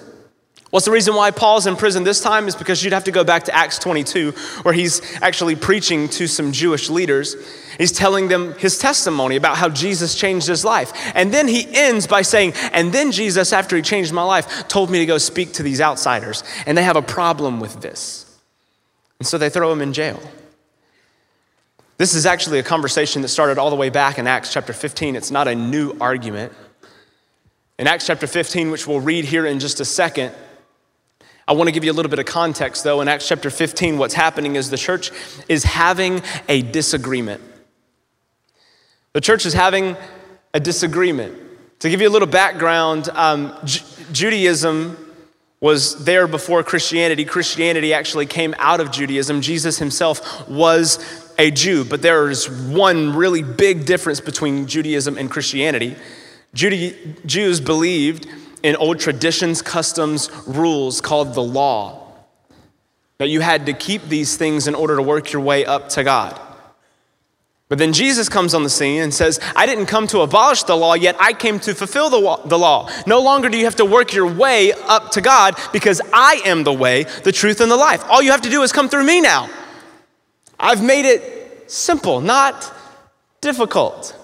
What's 0.72 0.86
the 0.86 0.92
reason 0.92 1.16
why 1.16 1.32
Paul's 1.32 1.68
in 1.68 1.76
prison 1.76 2.06
this 2.06 2.22
time? 2.22 2.48
Is 2.48 2.56
because 2.56 2.82
you'd 2.82 2.94
have 2.94 3.04
to 3.04 3.12
go 3.12 3.26
back 3.26 3.44
to 3.44 3.54
Acts 3.54 3.78
22, 3.78 4.32
where 4.64 4.74
he's 4.74 5.02
actually 5.22 5.58
preaching 5.58 6.08
to 6.10 6.28
some 6.28 6.54
Jewish 6.54 6.90
leaders. 6.90 7.36
He's 7.78 7.92
telling 7.92 8.30
them 8.30 8.54
his 8.54 8.78
testimony 8.78 9.36
about 9.36 9.58
how 9.58 9.68
Jesus 9.68 10.16
changed 10.16 10.48
his 10.48 10.64
life. 10.64 10.94
And 11.14 11.34
then 11.34 11.50
he 11.50 11.68
ends 11.74 12.08
by 12.08 12.22
saying, 12.22 12.54
And 12.72 12.94
then 12.94 13.12
Jesus, 13.12 13.52
after 13.52 13.76
he 13.76 13.82
changed 13.82 14.14
my 14.14 14.24
life, 14.24 14.70
told 14.70 14.90
me 14.90 15.00
to 15.00 15.06
go 15.06 15.18
speak 15.18 15.52
to 15.54 15.64
these 15.64 15.82
outsiders. 15.82 16.42
And 16.66 16.78
they 16.78 16.84
have 16.84 16.96
a 16.96 17.02
problem 17.02 17.60
with 17.60 17.82
this. 17.82 18.40
And 19.20 19.28
so 19.28 19.38
they 19.38 19.50
throw 19.50 19.74
him 19.74 19.82
in 19.82 19.92
jail. 19.92 20.22
This 21.98 22.16
is 22.16 22.26
actually 22.26 22.60
a 22.60 22.64
conversation 22.64 23.22
that 23.24 23.28
started 23.28 23.58
all 23.58 23.70
the 23.72 23.76
way 23.76 23.90
back 23.90 24.18
in 24.18 24.26
Acts 24.26 24.54
chapter 24.54 24.72
15. 24.72 25.18
It's 25.18 25.32
not 25.32 25.50
a 25.50 25.54
new 25.54 25.98
argument. 26.00 26.54
In 27.78 27.88
Acts 27.88 28.08
chapter 28.08 28.26
15, 28.26 28.72
which 28.72 28.88
we'll 28.88 29.02
read 29.02 29.26
here 29.26 29.46
in 29.46 29.60
just 29.60 29.82
a 29.82 29.86
second, 29.86 30.34
I 31.52 31.54
want 31.54 31.68
to 31.68 31.74
give 31.74 31.84
you 31.84 31.92
a 31.92 31.98
little 32.00 32.10
bit 32.10 32.20
of 32.20 32.26
context, 32.26 32.86
though. 32.86 33.02
In 33.02 33.10
Acts 33.10 33.28
chapter 33.28 33.50
15, 33.50 33.98
what's 33.98 34.14
happening 34.14 34.56
is 34.56 34.70
the 34.70 34.78
church 34.78 35.12
is 35.50 35.66
having 35.66 36.22
a 36.48 36.62
disagreement. 36.62 37.42
The 39.12 39.20
church 39.20 39.46
is 39.46 39.52
having 39.52 39.98
a 40.54 40.62
disagreement. 40.62 41.38
To 41.80 41.90
give 41.90 42.00
you 42.00 42.08
a 42.08 42.10
little 42.10 42.30
background, 42.30 43.10
um, 43.10 43.54
Judaism 44.14 44.96
was 45.60 46.06
there 46.06 46.26
before 46.26 46.64
Christianity. 46.64 47.26
Christianity 47.26 47.94
actually 47.94 48.28
came 48.28 48.56
out 48.58 48.80
of 48.80 48.90
Judaism. 48.90 49.42
Jesus 49.42 49.78
himself 49.78 50.48
was 50.48 51.34
a 51.38 51.52
Jew, 51.52 51.84
but 51.84 52.02
there 52.02 52.30
is 52.30 52.50
one 52.50 53.14
really 53.14 53.44
big 53.44 53.86
difference 53.86 54.22
between 54.22 54.68
Judaism 54.68 55.18
and 55.18 55.30
Christianity. 55.30 55.98
Jews 56.54 57.60
believed 57.60 58.26
in 58.64 58.76
old 58.76 59.00
traditions, 59.00 59.62
customs, 59.62 60.30
rules 60.48 61.02
called 61.02 61.34
the 61.34 61.44
law. 61.44 62.08
That 63.18 63.30
you 63.30 63.42
had 63.42 63.68
to 63.68 63.74
keep 63.74 64.04
these 64.04 64.38
things 64.38 64.68
in 64.68 64.76
order 64.76 64.96
to 64.96 65.02
work 65.02 65.32
your 65.32 65.42
way 65.42 65.66
up 65.66 65.90
to 65.90 66.04
God. 66.04 66.40
But 67.72 67.78
then 67.78 67.94
Jesus 67.94 68.28
comes 68.28 68.54
on 68.54 68.64
the 68.64 68.70
scene 68.70 69.02
and 69.02 69.14
says, 69.14 69.40
I 69.56 69.66
didn't 69.66 69.86
come 69.86 70.06
to 70.08 70.20
abolish 70.20 70.64
the 70.64 70.76
law, 70.76 70.94
yet 70.94 71.16
I 71.20 71.32
came 71.32 71.58
to 71.62 71.74
fulfill 71.74 72.10
the, 72.10 72.42
the 72.46 72.60
law. 72.60 72.90
No 73.08 73.22
longer 73.22 73.48
do 73.48 73.58
you 73.58 73.64
have 73.64 73.78
to 73.78 73.86
work 73.86 74.14
your 74.14 74.28
way 74.28 74.74
up 74.74 75.12
to 75.12 75.22
God 75.22 75.56
because 75.72 76.02
I 76.12 76.42
am 76.44 76.66
the 76.66 76.74
way, 76.74 77.04
the 77.24 77.32
truth, 77.32 77.62
and 77.62 77.72
the 77.72 77.78
life. 77.78 78.04
All 78.10 78.22
you 78.22 78.32
have 78.32 78.42
to 78.42 78.50
do 78.50 78.62
is 78.64 78.74
come 78.74 78.90
through 78.90 79.06
me 79.06 79.22
now. 79.22 79.50
I've 80.60 80.84
made 80.84 81.06
it 81.06 81.72
simple, 81.72 82.20
not 82.20 82.74
difficult. 83.40 84.18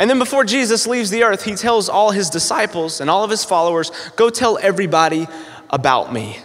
And 0.00 0.08
then 0.08 0.18
before 0.18 0.44
Jesus 0.44 0.86
leaves 0.86 1.10
the 1.10 1.24
earth, 1.24 1.44
he 1.44 1.54
tells 1.54 1.90
all 1.90 2.10
his 2.10 2.30
disciples 2.30 3.02
and 3.02 3.10
all 3.10 3.22
of 3.22 3.30
his 3.30 3.44
followers, 3.44 3.92
Go 4.16 4.30
tell 4.30 4.58
everybody 4.58 5.28
about 5.68 6.10
me. 6.10 6.38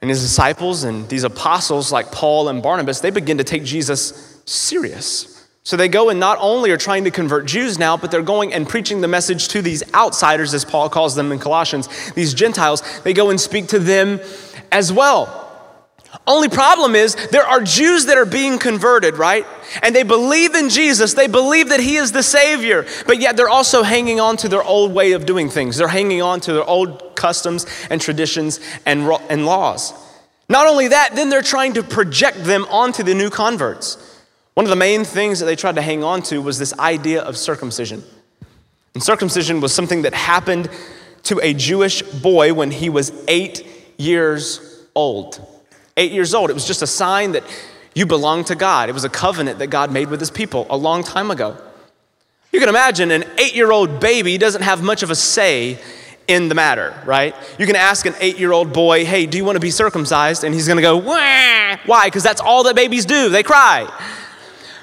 And 0.00 0.08
his 0.08 0.22
disciples 0.22 0.84
and 0.84 1.08
these 1.08 1.24
apostles, 1.24 1.90
like 1.90 2.12
Paul 2.12 2.48
and 2.48 2.62
Barnabas, 2.62 3.00
they 3.00 3.10
begin 3.10 3.38
to 3.38 3.44
take 3.44 3.64
Jesus 3.64 4.40
serious. 4.44 5.48
So 5.64 5.76
they 5.76 5.88
go 5.88 6.10
and 6.10 6.20
not 6.20 6.38
only 6.40 6.70
are 6.70 6.76
trying 6.76 7.02
to 7.04 7.10
convert 7.10 7.44
Jews 7.46 7.76
now, 7.76 7.96
but 7.96 8.12
they're 8.12 8.22
going 8.22 8.54
and 8.54 8.68
preaching 8.68 9.00
the 9.00 9.08
message 9.08 9.48
to 9.48 9.60
these 9.60 9.82
outsiders, 9.92 10.54
as 10.54 10.64
Paul 10.64 10.88
calls 10.88 11.16
them 11.16 11.32
in 11.32 11.40
Colossians, 11.40 12.12
these 12.12 12.34
Gentiles. 12.34 12.82
They 13.02 13.14
go 13.14 13.30
and 13.30 13.40
speak 13.40 13.66
to 13.68 13.80
them 13.80 14.20
as 14.70 14.92
well. 14.92 15.41
Only 16.26 16.48
problem 16.48 16.94
is 16.94 17.16
there 17.30 17.44
are 17.44 17.60
Jews 17.60 18.06
that 18.06 18.16
are 18.16 18.24
being 18.24 18.58
converted, 18.58 19.16
right? 19.16 19.44
And 19.82 19.94
they 19.94 20.04
believe 20.04 20.54
in 20.54 20.68
Jesus. 20.68 21.14
They 21.14 21.26
believe 21.26 21.70
that 21.70 21.80
he 21.80 21.96
is 21.96 22.12
the 22.12 22.22
savior. 22.22 22.86
But 23.06 23.18
yet 23.18 23.36
they're 23.36 23.48
also 23.48 23.82
hanging 23.82 24.20
on 24.20 24.36
to 24.38 24.48
their 24.48 24.62
old 24.62 24.94
way 24.94 25.12
of 25.12 25.26
doing 25.26 25.48
things. 25.48 25.76
They're 25.76 25.88
hanging 25.88 26.22
on 26.22 26.40
to 26.40 26.52
their 26.52 26.64
old 26.64 27.16
customs 27.16 27.66
and 27.90 28.00
traditions 28.00 28.60
and, 28.86 29.10
and 29.28 29.46
laws. 29.46 29.92
Not 30.48 30.68
only 30.68 30.88
that, 30.88 31.16
then 31.16 31.28
they're 31.28 31.42
trying 31.42 31.72
to 31.72 31.82
project 31.82 32.44
them 32.44 32.66
onto 32.70 33.02
the 33.02 33.14
new 33.14 33.30
converts. 33.30 33.98
One 34.54 34.64
of 34.64 34.70
the 34.70 34.76
main 34.76 35.04
things 35.04 35.40
that 35.40 35.46
they 35.46 35.56
tried 35.56 35.74
to 35.76 35.82
hang 35.82 36.04
on 36.04 36.22
to 36.24 36.40
was 36.40 36.58
this 36.58 36.78
idea 36.78 37.22
of 37.22 37.36
circumcision. 37.36 38.04
And 38.94 39.02
circumcision 39.02 39.60
was 39.60 39.74
something 39.74 40.02
that 40.02 40.14
happened 40.14 40.68
to 41.24 41.40
a 41.42 41.52
Jewish 41.52 42.02
boy 42.02 42.54
when 42.54 42.70
he 42.70 42.90
was 42.90 43.12
eight 43.26 43.66
years 43.96 44.86
old 44.94 45.51
eight 45.96 46.12
years 46.12 46.34
old. 46.34 46.50
It 46.50 46.54
was 46.54 46.66
just 46.66 46.82
a 46.82 46.86
sign 46.86 47.32
that 47.32 47.44
you 47.94 48.06
belong 48.06 48.44
to 48.44 48.54
God. 48.54 48.88
It 48.88 48.92
was 48.92 49.04
a 49.04 49.08
covenant 49.08 49.58
that 49.58 49.68
God 49.68 49.92
made 49.92 50.08
with 50.08 50.20
his 50.20 50.30
people 50.30 50.66
a 50.70 50.76
long 50.76 51.02
time 51.04 51.30
ago. 51.30 51.56
You 52.52 52.60
can 52.60 52.68
imagine 52.68 53.10
an 53.10 53.24
eight 53.38 53.54
year 53.54 53.72
old 53.72 54.00
baby 54.00 54.38
doesn't 54.38 54.62
have 54.62 54.82
much 54.82 55.02
of 55.02 55.10
a 55.10 55.14
say 55.14 55.78
in 56.28 56.48
the 56.48 56.54
matter, 56.54 56.94
right? 57.04 57.34
You 57.58 57.66
can 57.66 57.76
ask 57.76 58.06
an 58.06 58.14
eight 58.20 58.38
year 58.38 58.52
old 58.52 58.72
boy, 58.72 59.04
hey, 59.04 59.26
do 59.26 59.38
you 59.38 59.44
want 59.44 59.56
to 59.56 59.60
be 59.60 59.70
circumcised? 59.70 60.44
And 60.44 60.54
he's 60.54 60.66
going 60.66 60.76
to 60.76 60.82
go, 60.82 60.96
Wah! 60.96 61.76
why? 61.86 62.06
Because 62.06 62.22
that's 62.22 62.40
all 62.40 62.64
that 62.64 62.76
babies 62.76 63.04
do, 63.04 63.28
they 63.28 63.42
cry. 63.42 63.90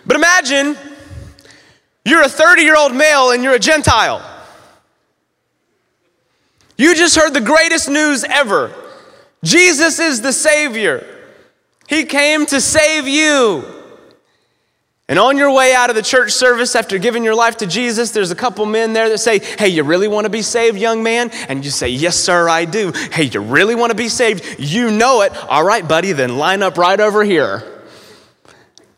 But 0.05 0.15
imagine 0.15 0.77
you're 2.05 2.23
a 2.23 2.29
30 2.29 2.63
year 2.63 2.75
old 2.75 2.95
male 2.95 3.31
and 3.31 3.43
you're 3.43 3.53
a 3.53 3.59
Gentile. 3.59 4.25
You 6.77 6.95
just 6.95 7.15
heard 7.15 7.33
the 7.33 7.41
greatest 7.41 7.89
news 7.89 8.23
ever. 8.23 8.73
Jesus 9.43 9.99
is 9.99 10.21
the 10.21 10.33
Savior. 10.33 11.05
He 11.87 12.05
came 12.05 12.45
to 12.47 12.61
save 12.61 13.07
you. 13.07 13.63
And 15.07 15.17
on 15.17 15.37
your 15.37 15.51
way 15.51 15.73
out 15.73 15.89
of 15.89 15.95
the 15.95 16.03
church 16.03 16.33
service 16.33 16.75
after 16.75 16.99
giving 16.99 17.23
your 17.23 17.33
life 17.33 17.57
to 17.57 17.65
Jesus, 17.65 18.11
there's 18.11 18.29
a 18.29 18.35
couple 18.35 18.67
men 18.67 18.93
there 18.93 19.09
that 19.09 19.17
say, 19.17 19.39
Hey, 19.39 19.69
you 19.69 19.83
really 19.83 20.07
want 20.07 20.25
to 20.25 20.29
be 20.29 20.43
saved, 20.43 20.77
young 20.77 21.01
man? 21.01 21.31
And 21.47 21.65
you 21.65 21.71
say, 21.71 21.89
Yes, 21.89 22.15
sir, 22.15 22.47
I 22.47 22.65
do. 22.65 22.91
Hey, 23.11 23.23
you 23.23 23.41
really 23.41 23.73
want 23.73 23.89
to 23.89 23.95
be 23.95 24.07
saved? 24.07 24.59
You 24.59 24.91
know 24.91 25.21
it. 25.21 25.35
All 25.49 25.63
right, 25.63 25.85
buddy, 25.87 26.11
then 26.11 26.37
line 26.37 26.61
up 26.61 26.77
right 26.77 26.99
over 26.99 27.23
here. 27.23 27.63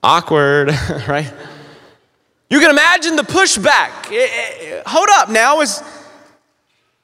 Awkward, 0.04 0.68
right? 1.08 1.32
You 2.50 2.60
can 2.60 2.72
imagine 2.72 3.16
the 3.16 3.24
pushback. 3.24 4.84
Hold 4.86 5.08
up 5.14 5.30
now. 5.30 5.62
Is, 5.62 5.82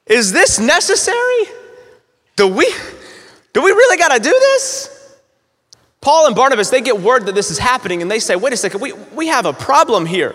is 0.06 0.32
this 0.32 0.58
necessary? 0.58 1.44
Do 2.36 2.48
we? 2.48 2.70
Do 3.58 3.64
we 3.64 3.72
really 3.72 3.96
got 3.96 4.14
to 4.14 4.20
do 4.22 4.30
this? 4.30 5.18
Paul 6.00 6.28
and 6.28 6.36
Barnabas, 6.36 6.70
they 6.70 6.80
get 6.80 7.00
word 7.00 7.26
that 7.26 7.34
this 7.34 7.50
is 7.50 7.58
happening 7.58 8.02
and 8.02 8.08
they 8.08 8.20
say, 8.20 8.36
wait 8.36 8.52
a 8.52 8.56
second, 8.56 8.80
we, 8.80 8.92
we 8.92 9.26
have 9.26 9.46
a 9.46 9.52
problem 9.52 10.06
here. 10.06 10.32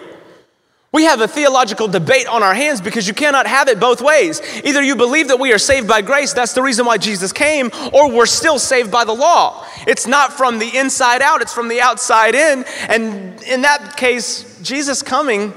We 0.91 1.05
have 1.05 1.21
a 1.21 1.27
theological 1.29 1.87
debate 1.87 2.27
on 2.27 2.43
our 2.43 2.53
hands 2.53 2.81
because 2.81 3.07
you 3.07 3.13
cannot 3.13 3.47
have 3.47 3.69
it 3.69 3.79
both 3.79 4.01
ways. 4.01 4.41
Either 4.65 4.83
you 4.83 4.97
believe 4.97 5.29
that 5.29 5.39
we 5.39 5.53
are 5.53 5.57
saved 5.57 5.87
by 5.87 6.01
grace, 6.01 6.33
that's 6.33 6.51
the 6.51 6.61
reason 6.61 6.85
why 6.85 6.97
Jesus 6.97 7.31
came, 7.31 7.71
or 7.93 8.11
we're 8.11 8.25
still 8.25 8.59
saved 8.59 8.91
by 8.91 9.05
the 9.05 9.13
law. 9.13 9.65
It's 9.87 10.05
not 10.05 10.33
from 10.33 10.59
the 10.59 10.75
inside 10.75 11.21
out, 11.21 11.41
it's 11.41 11.53
from 11.53 11.69
the 11.69 11.79
outside 11.79 12.35
in. 12.35 12.65
And 12.89 13.41
in 13.43 13.61
that 13.61 13.95
case, 13.95 14.59
Jesus 14.61 15.01
coming 15.01 15.53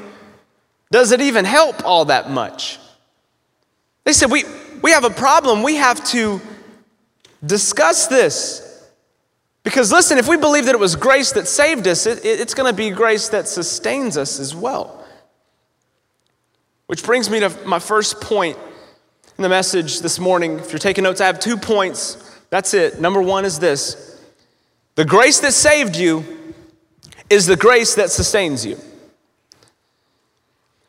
doesn't 0.92 1.20
even 1.20 1.44
help 1.44 1.84
all 1.84 2.04
that 2.04 2.30
much. 2.30 2.78
They 4.04 4.12
said, 4.12 4.30
We, 4.30 4.44
we 4.82 4.92
have 4.92 5.02
a 5.02 5.10
problem. 5.10 5.64
We 5.64 5.74
have 5.74 6.04
to 6.10 6.40
discuss 7.46 8.06
this. 8.06 8.62
Because 9.62 9.90
listen, 9.90 10.18
if 10.18 10.28
we 10.28 10.36
believe 10.36 10.66
that 10.66 10.74
it 10.74 10.80
was 10.80 10.94
grace 10.94 11.32
that 11.32 11.48
saved 11.48 11.88
us, 11.88 12.06
it, 12.06 12.24
it's 12.24 12.54
going 12.54 12.70
to 12.70 12.76
be 12.76 12.90
grace 12.90 13.28
that 13.30 13.48
sustains 13.48 14.16
us 14.16 14.38
as 14.38 14.54
well. 14.54 15.04
Which 16.86 17.02
brings 17.04 17.28
me 17.28 17.40
to 17.40 17.50
my 17.66 17.80
first 17.80 18.20
point 18.20 18.56
in 19.36 19.42
the 19.42 19.48
message 19.48 20.00
this 20.00 20.18
morning. 20.18 20.60
If 20.60 20.70
you're 20.70 20.78
taking 20.78 21.04
notes, 21.04 21.20
I 21.20 21.26
have 21.26 21.40
two 21.40 21.56
points. 21.56 22.38
That's 22.50 22.74
it. 22.74 23.00
Number 23.00 23.20
one 23.20 23.44
is 23.44 23.58
this 23.58 24.20
the 24.94 25.04
grace 25.04 25.40
that 25.40 25.52
saved 25.52 25.96
you 25.96 26.24
is 27.28 27.46
the 27.46 27.56
grace 27.56 27.96
that 27.96 28.10
sustains 28.10 28.64
you. 28.64 28.78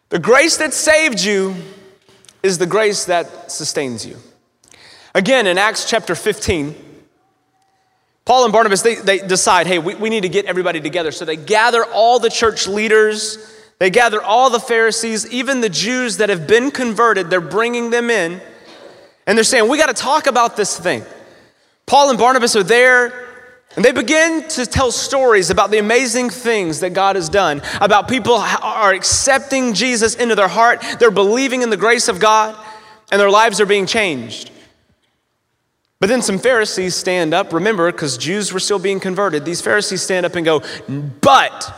The 0.10 0.20
grace 0.20 0.58
that 0.58 0.74
saved 0.74 1.20
you 1.22 1.56
is 2.42 2.58
the 2.58 2.66
grace 2.66 3.06
that 3.06 3.52
sustains 3.52 4.06
you. 4.06 4.18
Again, 5.18 5.48
in 5.48 5.58
Acts 5.58 5.90
chapter 5.90 6.14
15, 6.14 6.76
Paul 8.24 8.44
and 8.44 8.54
Barnabas, 8.54 8.84
they, 8.84 8.94
they 8.94 9.18
decide, 9.18 9.66
hey, 9.66 9.80
we, 9.80 9.96
we 9.96 10.12
need 10.12 10.22
to 10.22 10.30
get 10.30 10.46
everybody 10.46 10.80
together. 10.80 11.12
So 11.12 11.26
they 11.26 11.36
gather 11.36 11.84
all 11.84 12.20
the 12.20 12.30
church 12.30 12.68
leaders, 12.68 13.52
they 13.80 13.90
gather 13.90 14.22
all 14.22 14.52
the 14.52 14.60
Pharisees, 14.60 15.28
even 15.32 15.62
the 15.62 15.70
Jews 15.70 16.18
that 16.18 16.30
have 16.30 16.46
been 16.46 16.70
converted, 16.70 17.32
they're 17.32 17.42
bringing 17.42 17.90
them 17.90 18.12
in. 18.12 18.40
And 19.26 19.36
they're 19.36 19.44
saying, 19.44 19.68
we 19.68 19.80
got 19.80 19.88
to 19.88 20.00
talk 20.00 20.28
about 20.28 20.56
this 20.56 20.80
thing. 20.80 21.04
Paul 21.88 22.12
and 22.12 22.20
Barnabas 22.20 22.56
are 22.56 22.62
there, 22.62 23.28
and 23.76 23.84
they 23.84 23.94
begin 23.94 24.48
to 24.50 24.68
tell 24.68 24.92
stories 24.92 25.50
about 25.50 25.72
the 25.72 25.80
amazing 25.80 26.30
things 26.30 26.82
that 26.82 26.92
God 26.92 27.16
has 27.16 27.28
done, 27.28 27.64
about 27.82 28.08
people 28.08 28.36
are 28.36 28.94
accepting 28.94 29.74
Jesus 29.74 30.14
into 30.14 30.36
their 30.36 30.48
heart, 30.48 30.86
they're 31.00 31.10
believing 31.10 31.64
in 31.64 31.72
the 31.72 31.76
grace 31.76 32.08
of 32.08 32.20
God, 32.20 32.56
and 33.12 33.20
their 33.20 33.32
lives 33.32 33.60
are 33.60 33.66
being 33.66 33.88
changed. 33.88 34.52
But 36.00 36.10
then 36.10 36.22
some 36.22 36.38
Pharisees 36.38 36.96
stand 36.96 37.34
up, 37.34 37.54
remember, 37.54 37.92
because 37.92 38.18
Jews 38.18 38.54
were 38.54 38.60
still 38.60 38.80
being 38.80 39.00
converted. 39.00 39.46
These 39.46 39.62
Pharisees 39.62 40.04
stand 40.04 40.26
up 40.26 40.36
and 40.36 40.46
go, 40.46 40.62
But 40.88 41.74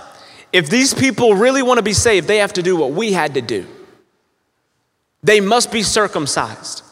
if 0.52 0.70
these 0.70 0.94
people 0.94 1.36
really 1.36 1.64
want 1.64 1.78
to 1.78 1.84
be 1.84 1.94
saved, 1.94 2.28
they 2.28 2.38
have 2.38 2.54
to 2.54 2.64
do 2.64 2.76
what 2.76 2.92
we 2.92 3.14
had 3.14 3.36
to 3.36 3.42
do. 3.42 3.66
They 5.24 5.40
must 5.40 5.72
be 5.72 5.84
circumcised. 5.84 6.84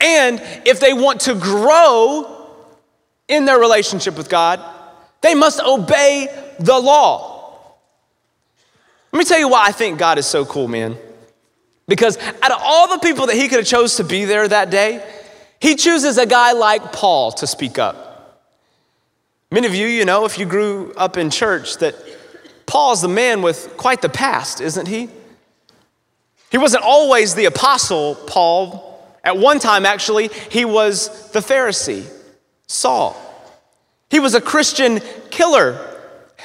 And 0.00 0.40
if 0.66 0.80
they 0.80 0.92
want 0.92 1.20
to 1.22 1.34
grow 1.34 2.48
in 3.28 3.44
their 3.44 3.58
relationship 3.58 4.16
with 4.16 4.28
God, 4.28 4.60
they 5.20 5.34
must 5.34 5.60
obey 5.60 6.26
the 6.58 6.78
law. 6.78 7.32
Let 9.12 9.18
me 9.18 9.24
tell 9.24 9.38
you 9.38 9.48
why 9.48 9.66
I 9.66 9.72
think 9.72 9.98
God 9.98 10.18
is 10.18 10.26
so 10.26 10.44
cool, 10.44 10.66
man. 10.66 10.96
Because 11.86 12.16
out 12.16 12.50
of 12.50 12.60
all 12.62 12.88
the 12.88 12.98
people 12.98 13.26
that 13.26 13.36
he 13.36 13.48
could 13.48 13.58
have 13.58 13.66
chose 13.66 13.96
to 13.96 14.04
be 14.04 14.24
there 14.24 14.48
that 14.48 14.70
day, 14.70 15.04
he 15.62 15.76
chooses 15.76 16.18
a 16.18 16.26
guy 16.26 16.50
like 16.52 16.92
Paul 16.92 17.30
to 17.30 17.46
speak 17.46 17.78
up. 17.78 18.50
Many 19.52 19.68
of 19.68 19.76
you, 19.76 19.86
you 19.86 20.04
know, 20.04 20.24
if 20.24 20.36
you 20.36 20.44
grew 20.44 20.92
up 20.96 21.16
in 21.16 21.30
church, 21.30 21.76
that 21.76 21.94
Paul's 22.66 23.00
the 23.00 23.06
man 23.06 23.42
with 23.42 23.76
quite 23.76 24.02
the 24.02 24.08
past, 24.08 24.60
isn't 24.60 24.88
he? 24.88 25.08
He 26.50 26.58
wasn't 26.58 26.82
always 26.82 27.36
the 27.36 27.44
apostle 27.44 28.16
Paul. 28.16 29.06
At 29.22 29.38
one 29.38 29.60
time, 29.60 29.86
actually, 29.86 30.30
he 30.50 30.64
was 30.64 31.30
the 31.30 31.38
Pharisee, 31.38 32.12
Saul. 32.66 33.16
He 34.10 34.18
was 34.18 34.34
a 34.34 34.40
Christian 34.40 34.98
killer. 35.30 35.74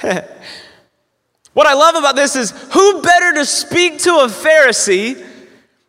what 1.54 1.66
I 1.66 1.74
love 1.74 1.96
about 1.96 2.14
this 2.14 2.36
is 2.36 2.52
who 2.52 3.02
better 3.02 3.32
to 3.34 3.44
speak 3.44 3.98
to 4.02 4.10
a 4.10 4.28
Pharisee 4.28 5.26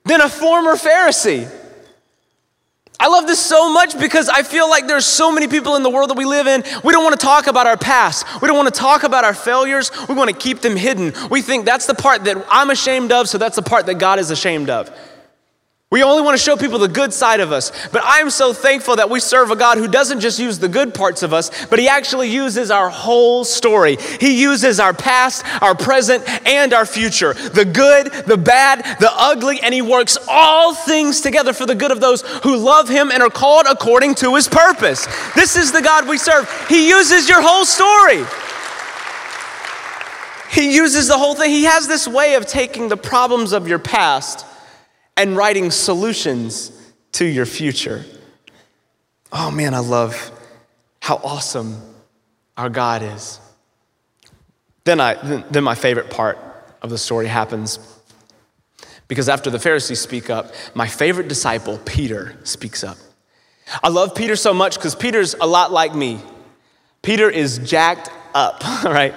than 0.06 0.20
a 0.20 0.30
former 0.30 0.74
Pharisee? 0.74 1.59
I 3.02 3.08
love 3.08 3.28
this 3.28 3.40
so 3.40 3.72
much 3.72 3.98
because 3.98 4.28
I 4.28 4.44
feel 4.44 4.70
like 4.70 4.86
there's 4.86 5.06
so 5.06 5.32
many 5.32 5.48
people 5.48 5.78
in 5.78 5.84
the 5.84 5.90
world 5.90 6.10
that 6.10 6.18
we 6.18 6.26
live 6.26 6.48
in. 6.48 6.64
We 6.84 6.92
don't 6.92 7.04
want 7.04 7.18
to 7.18 7.26
talk 7.26 7.48
about 7.48 7.66
our 7.66 7.78
past. 7.78 8.42
We 8.42 8.48
don't 8.50 8.58
want 8.58 8.74
to 8.74 8.78
talk 8.78 9.04
about 9.04 9.24
our 9.24 9.34
failures. 9.34 9.90
We 10.10 10.16
want 10.16 10.30
to 10.30 10.36
keep 10.36 10.60
them 10.60 10.76
hidden. 10.76 11.14
We 11.30 11.42
think 11.42 11.64
that's 11.64 11.86
the 11.86 11.94
part 11.94 12.26
that 12.26 12.46
I'm 12.52 12.70
ashamed 12.70 13.14
of, 13.14 13.30
so 13.30 13.38
that's 13.38 13.56
the 13.56 13.62
part 13.62 13.86
that 13.86 13.96
God 13.96 14.20
is 14.20 14.32
ashamed 14.32 14.70
of. 14.70 14.92
We 15.92 16.04
only 16.04 16.22
want 16.22 16.38
to 16.38 16.44
show 16.44 16.56
people 16.56 16.78
the 16.78 16.88
good 16.88 17.12
side 17.12 17.40
of 17.40 17.52
us. 17.52 17.72
But 17.92 18.04
I'm 18.06 18.30
so 18.30 18.54
thankful 18.54 18.98
that 18.98 19.10
we 19.10 19.20
serve 19.20 19.50
a 19.50 19.56
God 19.56 19.80
who 19.80 19.88
doesn't 19.88 20.20
just 20.20 20.38
use 20.38 20.60
the 20.60 20.70
good 20.70 20.94
parts 20.94 21.24
of 21.24 21.34
us, 21.34 21.50
but 21.66 21.80
He 21.80 21.88
actually 21.88 22.30
uses 22.30 22.70
our 22.70 22.92
whole 22.92 23.44
story. 23.44 23.98
He 24.20 24.40
uses 24.40 24.80
our 24.80 24.94
past, 24.94 25.44
our 25.64 25.74
present, 25.74 26.30
and 26.48 26.74
our 26.74 26.86
future 26.86 27.34
the 27.34 27.66
good, 27.66 28.12
the 28.28 28.38
bad, 28.38 28.86
the 29.00 29.10
ugly, 29.12 29.62
and 29.62 29.74
He 29.74 29.82
works 29.82 30.16
all 30.28 30.76
things 30.76 31.22
together 31.22 31.54
for 31.54 31.66
the 31.66 31.74
good 31.74 31.90
of 31.90 32.00
those 32.00 32.22
who 32.44 32.56
love 32.56 32.88
Him 32.88 33.10
and 33.10 33.24
are 33.24 33.32
called 33.32 33.66
according 33.68 34.14
to 34.16 34.36
His 34.36 34.48
purpose. 34.48 35.08
This 35.34 35.56
is 35.56 35.72
the 35.72 35.82
God 35.82 36.08
we 36.08 36.20
serve. 36.20 36.48
He 36.70 36.88
uses 36.88 37.28
your 37.28 37.42
whole 37.42 37.66
story. 37.66 38.24
He 40.52 40.76
uses 40.76 41.08
the 41.08 41.18
whole 41.18 41.34
thing. 41.34 41.50
He 41.50 41.64
has 41.64 41.88
this 41.88 42.08
way 42.08 42.36
of 42.36 42.46
taking 42.46 42.90
the 42.90 42.98
problems 42.98 43.54
of 43.54 43.68
your 43.68 43.80
past 43.80 44.46
and 45.20 45.36
writing 45.36 45.70
solutions 45.70 46.72
to 47.12 47.26
your 47.26 47.46
future. 47.46 48.06
Oh 49.34 49.52
man, 49.52 49.74
I 49.74 49.80
love 49.80 50.32
how 51.02 51.18
awesome 51.18 51.82
our 52.56 52.70
God 52.70 53.04
is. 53.04 53.40
Then, 54.86 55.02
I, 55.02 55.16
then 55.52 55.64
my 55.64 55.76
favorite 55.76 56.10
part 56.10 56.40
of 56.82 56.90
the 56.90 56.98
story 56.98 57.28
happens 57.28 57.80
because 59.10 59.28
after 59.28 59.50
the 59.50 59.60
Pharisees 59.60 60.00
speak 60.00 60.30
up, 60.30 60.54
my 60.74 60.88
favorite 60.88 61.28
disciple, 61.28 61.80
Peter, 61.80 62.38
speaks 62.44 62.84
up. 62.84 62.98
I 63.84 63.90
love 63.90 64.16
Peter 64.16 64.38
so 64.38 64.54
much 64.54 64.76
because 64.76 64.96
Peter's 64.96 65.36
a 65.36 65.46
lot 65.46 65.72
like 65.72 65.94
me. 65.94 66.22
Peter 67.02 67.30
is 67.30 67.60
jacked 67.60 68.10
up, 68.34 68.64
right? 68.86 69.14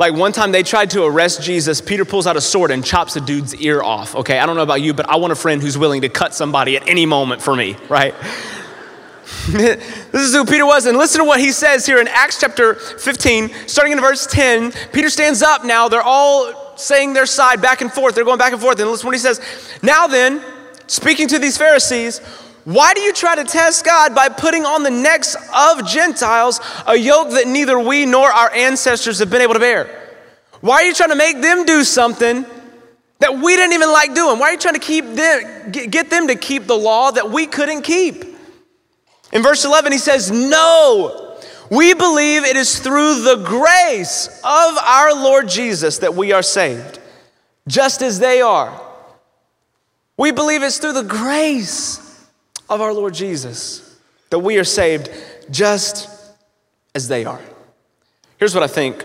Like 0.00 0.14
one 0.14 0.32
time 0.32 0.50
they 0.50 0.62
tried 0.62 0.88
to 0.92 1.04
arrest 1.04 1.42
Jesus, 1.42 1.82
Peter 1.82 2.06
pulls 2.06 2.26
out 2.26 2.34
a 2.34 2.40
sword 2.40 2.70
and 2.70 2.82
chops 2.82 3.16
a 3.16 3.20
dude's 3.20 3.54
ear 3.56 3.82
off. 3.82 4.14
Okay, 4.16 4.38
I 4.38 4.46
don't 4.46 4.56
know 4.56 4.62
about 4.62 4.80
you, 4.80 4.94
but 4.94 5.06
I 5.10 5.16
want 5.16 5.30
a 5.30 5.36
friend 5.36 5.60
who's 5.60 5.76
willing 5.76 6.00
to 6.00 6.08
cut 6.08 6.34
somebody 6.34 6.74
at 6.78 6.88
any 6.88 7.04
moment 7.04 7.42
for 7.42 7.54
me, 7.54 7.76
right? 7.90 8.14
this 9.50 10.14
is 10.14 10.32
who 10.32 10.46
Peter 10.46 10.64
was. 10.64 10.86
And 10.86 10.96
listen 10.96 11.20
to 11.20 11.26
what 11.26 11.38
he 11.38 11.52
says 11.52 11.84
here 11.84 12.00
in 12.00 12.08
Acts 12.08 12.40
chapter 12.40 12.76
15, 12.76 13.50
starting 13.66 13.92
in 13.92 14.00
verse 14.00 14.26
10. 14.26 14.72
Peter 14.90 15.10
stands 15.10 15.42
up 15.42 15.66
now. 15.66 15.90
They're 15.90 16.00
all 16.00 16.78
saying 16.78 17.12
their 17.12 17.26
side 17.26 17.60
back 17.60 17.82
and 17.82 17.92
forth. 17.92 18.14
They're 18.14 18.24
going 18.24 18.38
back 18.38 18.54
and 18.54 18.60
forth. 18.60 18.80
And 18.80 18.88
listen 18.88 19.06
what 19.06 19.14
he 19.14 19.20
says. 19.20 19.38
Now 19.82 20.06
then, 20.06 20.42
speaking 20.86 21.28
to 21.28 21.38
these 21.38 21.58
Pharisees, 21.58 22.22
why 22.64 22.92
do 22.94 23.00
you 23.00 23.12
try 23.12 23.36
to 23.36 23.44
test 23.44 23.84
God 23.84 24.14
by 24.14 24.28
putting 24.28 24.66
on 24.66 24.82
the 24.82 24.90
necks 24.90 25.34
of 25.54 25.86
Gentiles 25.86 26.60
a 26.86 26.96
yoke 26.96 27.30
that 27.30 27.46
neither 27.46 27.78
we 27.78 28.04
nor 28.04 28.30
our 28.30 28.52
ancestors 28.52 29.18
have 29.20 29.30
been 29.30 29.40
able 29.40 29.54
to 29.54 29.60
bear? 29.60 30.18
Why 30.60 30.76
are 30.76 30.84
you 30.84 30.94
trying 30.94 31.10
to 31.10 31.16
make 31.16 31.40
them 31.40 31.64
do 31.64 31.84
something 31.84 32.44
that 33.18 33.38
we 33.38 33.56
didn't 33.56 33.72
even 33.72 33.90
like 33.90 34.14
doing? 34.14 34.38
Why 34.38 34.48
are 34.48 34.52
you 34.52 34.58
trying 34.58 34.74
to 34.74 34.80
keep 34.80 35.06
them, 35.06 35.70
get 35.70 36.10
them 36.10 36.28
to 36.28 36.34
keep 36.34 36.66
the 36.66 36.76
law 36.76 37.10
that 37.10 37.30
we 37.30 37.46
couldn't 37.46 37.82
keep? 37.82 38.24
In 39.32 39.42
verse 39.42 39.64
11, 39.64 39.92
he 39.92 39.98
says, 39.98 40.30
No, 40.30 41.38
we 41.70 41.94
believe 41.94 42.44
it 42.44 42.56
is 42.56 42.78
through 42.78 43.22
the 43.22 43.36
grace 43.36 44.26
of 44.44 44.78
our 44.78 45.14
Lord 45.14 45.48
Jesus 45.48 45.98
that 45.98 46.14
we 46.14 46.32
are 46.32 46.42
saved, 46.42 46.98
just 47.66 48.02
as 48.02 48.18
they 48.18 48.42
are. 48.42 48.78
We 50.18 50.32
believe 50.32 50.62
it's 50.62 50.78
through 50.78 50.92
the 50.92 51.02
grace 51.04 52.09
of 52.70 52.80
our 52.80 52.94
Lord 52.94 53.12
Jesus 53.12 53.98
that 54.30 54.38
we 54.38 54.58
are 54.58 54.64
saved 54.64 55.10
just 55.50 56.08
as 56.94 57.08
they 57.08 57.24
are. 57.24 57.40
Here's 58.38 58.54
what 58.54 58.62
I 58.62 58.68
think 58.68 59.04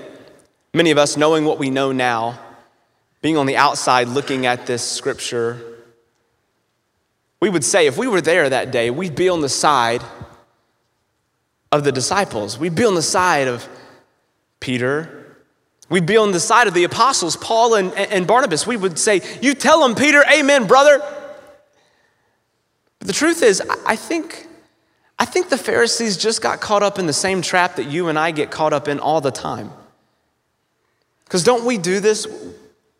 many 0.74 0.92
of 0.92 0.98
us, 0.98 1.18
knowing 1.18 1.46
what 1.46 1.58
we 1.58 1.70
know 1.70 1.92
now, 1.92 2.40
being 3.22 3.38
on 3.38 3.48
the 3.48 3.58
outside 3.58 4.08
looking 4.08 4.46
at 4.46 4.68
this 4.68 4.88
scripture, 4.88 5.60
we 7.42 7.50
would 7.50 7.64
say 7.64 7.88
if 7.88 7.98
we 7.98 8.08
were 8.08 8.22
there 8.22 8.48
that 8.50 8.72
day, 8.72 8.90
we'd 8.92 9.16
be 9.16 9.30
on 9.30 9.42
the 9.42 9.50
side 9.50 10.04
of 11.72 11.84
the 11.84 11.92
disciples. 11.92 12.58
We'd 12.58 12.76
be 12.76 12.86
on 12.86 12.96
the 12.96 13.02
side 13.02 13.48
of 13.48 13.68
Peter. 14.60 15.38
We'd 15.90 16.06
be 16.06 16.18
on 16.18 16.32
the 16.32 16.40
side 16.40 16.68
of 16.68 16.74
the 16.74 16.84
apostles, 16.84 17.36
Paul 17.36 17.76
and, 17.76 17.94
and 17.94 18.26
Barnabas. 18.26 18.66
We 18.66 18.78
would 18.78 18.98
say, 18.98 19.22
You 19.42 19.54
tell 19.54 19.82
them, 19.82 19.96
Peter, 19.96 20.24
amen, 20.32 20.68
brother. 20.68 21.02
The 23.06 23.14
truth 23.14 23.44
is, 23.44 23.62
I 23.86 23.96
think, 23.96 24.48
I 25.20 25.26
think 25.26 25.50
the 25.50 25.60
Pharisees 25.60 26.18
just 26.18 26.42
got 26.42 26.60
caught 26.60 26.82
up 26.82 26.98
in 26.98 27.06
the 27.06 27.14
same 27.14 27.44
trap 27.44 27.76
that 27.76 27.86
you 27.86 28.08
and 28.08 28.18
I 28.18 28.32
get 28.32 28.50
caught 28.50 28.74
up 28.74 28.88
in 28.88 29.00
all 29.00 29.22
the 29.22 29.30
time. 29.30 29.70
Because 31.26 31.44
don't 31.44 31.66
we 31.66 31.78
do 31.78 32.00
this? 32.00 32.28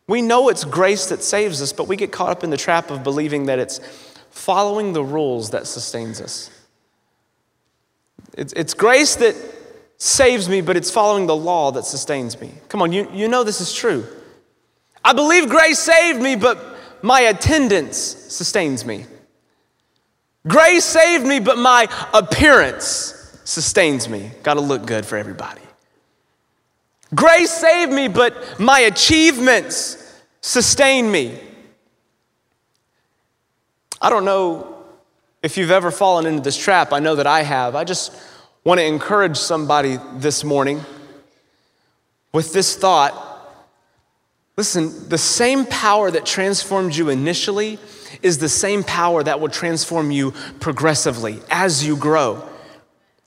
We 0.08 0.22
know 0.22 0.50
it's 0.50 0.64
grace 0.64 1.08
that 1.10 1.24
saves 1.24 1.60
us, 1.60 1.74
but 1.74 1.88
we 1.88 1.96
get 1.96 2.12
caught 2.12 2.30
up 2.30 2.44
in 2.44 2.52
the 2.52 2.58
trap 2.58 2.92
of 2.92 3.04
believing 3.04 3.48
that 3.48 3.58
it's 3.58 3.80
following 4.30 4.94
the 4.94 5.04
rules 5.04 5.50
that 5.50 5.66
sustains 5.66 6.22
us. 6.22 6.52
It's, 8.38 8.54
it's 8.54 8.76
grace 8.76 9.16
that 9.16 9.36
saves 9.98 10.48
me, 10.48 10.62
but 10.62 10.78
it's 10.78 10.92
following 10.92 11.26
the 11.26 11.36
law 11.36 11.72
that 11.72 11.86
sustains 11.86 12.40
me. 12.40 12.52
Come 12.70 12.84
on, 12.84 12.92
you, 12.92 13.10
you 13.12 13.28
know 13.28 13.44
this 13.44 13.60
is 13.60 13.74
true. 13.74 14.06
I 15.04 15.14
believe 15.14 15.50
grace 15.50 15.80
saved 15.80 16.22
me, 16.22 16.36
but 16.36 16.78
my 17.02 17.22
attendance 17.22 17.98
sustains 17.98 18.86
me. 18.86 19.08
Grace 20.48 20.86
saved 20.86 21.26
me, 21.26 21.40
but 21.40 21.58
my 21.58 21.88
appearance 22.14 23.40
sustains 23.46 24.08
me. 24.08 24.32
Got 24.44 24.56
to 24.56 24.62
look 24.62 24.86
good 24.86 25.06
for 25.06 25.18
everybody. 25.18 25.62
Grace 27.14 27.52
saved 27.52 27.92
me, 27.92 28.08
but 28.08 28.60
my 28.60 28.80
achievements 28.82 30.22
sustain 30.42 31.10
me. 31.10 31.40
I 34.02 34.10
don't 34.10 34.26
know 34.26 34.84
if 35.42 35.58
you've 35.58 35.72
ever 35.72 35.92
fallen 35.92 36.26
into 36.26 36.42
this 36.42 36.58
trap. 36.58 36.92
I 36.92 37.00
know 37.00 37.16
that 37.16 37.28
I 37.28 37.44
have. 37.44 37.76
I 37.76 37.84
just 37.84 38.16
want 38.64 38.80
to 38.80 38.86
encourage 38.86 39.38
somebody 39.38 39.98
this 40.16 40.44
morning 40.44 40.82
with 42.34 42.52
this 42.52 42.76
thought. 42.76 43.14
Listen, 44.58 45.10
the 45.10 45.18
same 45.18 45.66
power 45.66 46.12
that 46.12 46.26
transformed 46.26 46.96
you 46.96 47.10
initially 47.10 47.78
is 48.26 48.40
the 48.40 48.50
same 48.50 48.84
power 48.84 49.22
that 49.22 49.40
will 49.40 49.50
transform 49.50 50.10
you 50.10 50.32
progressively 50.60 51.40
as 51.52 51.86
you 51.86 51.96
grow. 51.96 52.44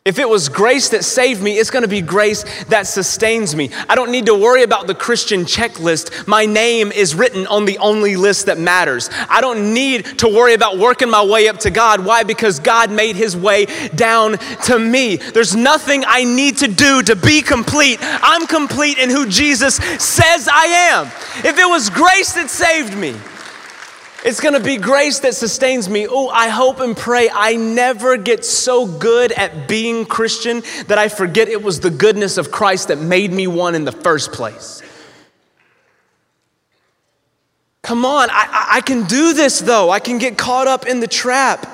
If 0.04 0.18
it 0.18 0.28
was 0.28 0.48
grace 0.48 0.88
that 0.88 1.04
saved 1.04 1.40
me, 1.40 1.58
it's 1.58 1.70
gonna 1.70 1.86
be 1.86 2.00
grace 2.00 2.42
that 2.64 2.86
sustains 2.86 3.54
me. 3.54 3.70
I 3.88 3.94
don't 3.94 4.10
need 4.10 4.26
to 4.26 4.34
worry 4.34 4.62
about 4.62 4.86
the 4.86 4.94
Christian 4.94 5.44
checklist. 5.44 6.26
My 6.26 6.46
name 6.46 6.90
is 6.90 7.14
written 7.14 7.46
on 7.46 7.64
the 7.64 7.78
only 7.78 8.16
list 8.16 8.46
that 8.46 8.58
matters. 8.58 9.08
I 9.28 9.40
don't 9.40 9.72
need 9.72 10.04
to 10.18 10.28
worry 10.28 10.54
about 10.54 10.78
working 10.78 11.10
my 11.10 11.22
way 11.22 11.46
up 11.46 11.58
to 11.60 11.70
God. 11.70 12.04
Why? 12.04 12.22
Because 12.22 12.58
God 12.58 12.90
made 12.90 13.14
his 13.16 13.36
way 13.36 13.66
down 13.94 14.38
to 14.64 14.78
me. 14.78 15.16
There's 15.16 15.54
nothing 15.54 16.02
I 16.06 16.24
need 16.24 16.56
to 16.58 16.68
do 16.68 17.02
to 17.02 17.14
be 17.14 17.42
complete. 17.42 17.98
I'm 18.00 18.46
complete 18.46 18.98
in 18.98 19.10
who 19.10 19.28
Jesus 19.28 19.76
says 19.76 20.48
I 20.50 20.64
am. 20.90 21.06
If 21.44 21.58
it 21.58 21.68
was 21.68 21.90
grace 21.90 22.32
that 22.32 22.48
saved 22.48 22.96
me, 22.96 23.14
It's 24.24 24.40
gonna 24.40 24.60
be 24.60 24.76
grace 24.76 25.20
that 25.20 25.34
sustains 25.34 25.88
me. 25.88 26.06
Oh, 26.08 26.28
I 26.28 26.48
hope 26.48 26.80
and 26.80 26.96
pray 26.96 27.30
I 27.32 27.54
never 27.54 28.16
get 28.16 28.44
so 28.44 28.84
good 28.86 29.30
at 29.32 29.68
being 29.68 30.04
Christian 30.06 30.62
that 30.88 30.98
I 30.98 31.08
forget 31.08 31.48
it 31.48 31.62
was 31.62 31.80
the 31.80 31.90
goodness 31.90 32.36
of 32.36 32.50
Christ 32.50 32.88
that 32.88 32.98
made 32.98 33.32
me 33.32 33.46
one 33.46 33.74
in 33.76 33.84
the 33.84 33.92
first 33.92 34.32
place. 34.32 34.82
Come 37.82 38.04
on, 38.04 38.28
I, 38.30 38.68
I 38.72 38.80
can 38.80 39.04
do 39.04 39.32
this 39.34 39.60
though. 39.60 39.88
I 39.90 40.00
can 40.00 40.18
get 40.18 40.36
caught 40.36 40.66
up 40.66 40.86
in 40.86 41.00
the 41.00 41.06
trap. 41.06 41.66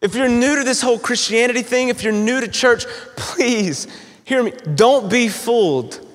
If 0.00 0.14
you're 0.14 0.28
new 0.28 0.56
to 0.56 0.64
this 0.64 0.80
whole 0.80 0.98
Christianity 0.98 1.62
thing, 1.62 1.88
if 1.88 2.02
you're 2.02 2.12
new 2.12 2.40
to 2.40 2.48
church, 2.48 2.86
please 3.16 3.86
hear 4.24 4.42
me. 4.42 4.52
Don't 4.74 5.10
be 5.10 5.28
fooled. 5.28 6.06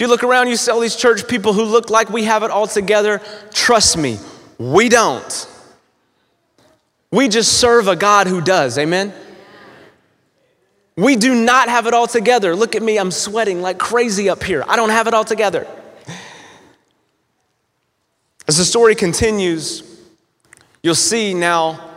You 0.00 0.08
look 0.08 0.24
around, 0.24 0.48
you 0.48 0.56
see 0.56 0.70
all 0.70 0.80
these 0.80 0.96
church 0.96 1.28
people 1.28 1.52
who 1.52 1.62
look 1.62 1.90
like 1.90 2.08
we 2.08 2.24
have 2.24 2.42
it 2.42 2.50
all 2.50 2.66
together. 2.66 3.20
Trust 3.52 3.98
me, 3.98 4.18
we 4.56 4.88
don't. 4.88 5.46
We 7.12 7.28
just 7.28 7.58
serve 7.58 7.86
a 7.86 7.96
God 7.96 8.26
who 8.26 8.40
does. 8.40 8.78
Amen? 8.78 9.12
We 10.96 11.16
do 11.16 11.34
not 11.34 11.68
have 11.68 11.86
it 11.86 11.92
all 11.92 12.06
together. 12.06 12.56
Look 12.56 12.74
at 12.74 12.82
me, 12.82 12.98
I'm 12.98 13.10
sweating 13.10 13.60
like 13.60 13.78
crazy 13.78 14.30
up 14.30 14.42
here. 14.42 14.64
I 14.66 14.76
don't 14.76 14.88
have 14.88 15.06
it 15.06 15.12
all 15.12 15.24
together. 15.24 15.66
As 18.48 18.56
the 18.56 18.64
story 18.64 18.94
continues, 18.94 19.82
you'll 20.82 20.94
see 20.94 21.34
now 21.34 21.90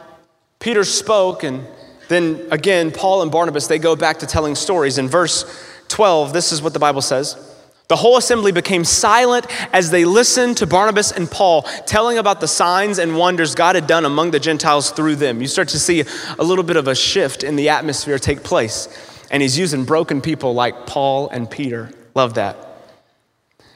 Peter 0.59 0.83
spoke, 0.83 1.43
and 1.43 1.65
then 2.09 2.47
again, 2.51 2.91
Paul 2.91 3.21
and 3.21 3.31
Barnabas, 3.31 3.67
they 3.67 3.79
go 3.79 3.95
back 3.95 4.19
to 4.19 4.25
telling 4.25 4.55
stories. 4.55 4.97
In 4.97 5.07
verse 5.07 5.45
12, 5.87 6.33
this 6.33 6.51
is 6.51 6.61
what 6.61 6.73
the 6.73 6.79
Bible 6.79 7.01
says. 7.01 7.51
The 7.93 7.97
whole 7.97 8.17
assembly 8.17 8.51
became 8.51 8.85
silent 8.85 9.45
as 9.71 9.91
they 9.91 10.03
listened 10.03 10.57
to 10.57 10.65
Barnabas 10.65 11.11
and 11.11 11.29
Paul 11.29 11.61
telling 11.85 12.17
about 12.17 12.41
the 12.41 12.47
signs 12.47 12.97
and 12.97 13.15
wonders 13.15 13.53
God 13.53 13.75
had 13.75 13.85
done 13.85 14.03
among 14.03 14.31
the 14.31 14.39
Gentiles 14.39 14.89
through 14.89 15.17
them. 15.17 15.41
You 15.41 15.47
start 15.47 15.67
to 15.67 15.79
see 15.79 16.03
a 16.39 16.43
little 16.43 16.63
bit 16.63 16.75
of 16.75 16.87
a 16.87 16.95
shift 16.95 17.43
in 17.43 17.55
the 17.55 17.69
atmosphere 17.69 18.17
take 18.17 18.41
place. 18.41 18.87
And 19.29 19.43
he's 19.43 19.59
using 19.59 19.85
broken 19.85 20.21
people 20.21 20.55
like 20.55 20.87
Paul 20.87 21.29
and 21.29 21.47
Peter. 21.47 21.91
Love 22.15 22.33
that. 22.33 22.57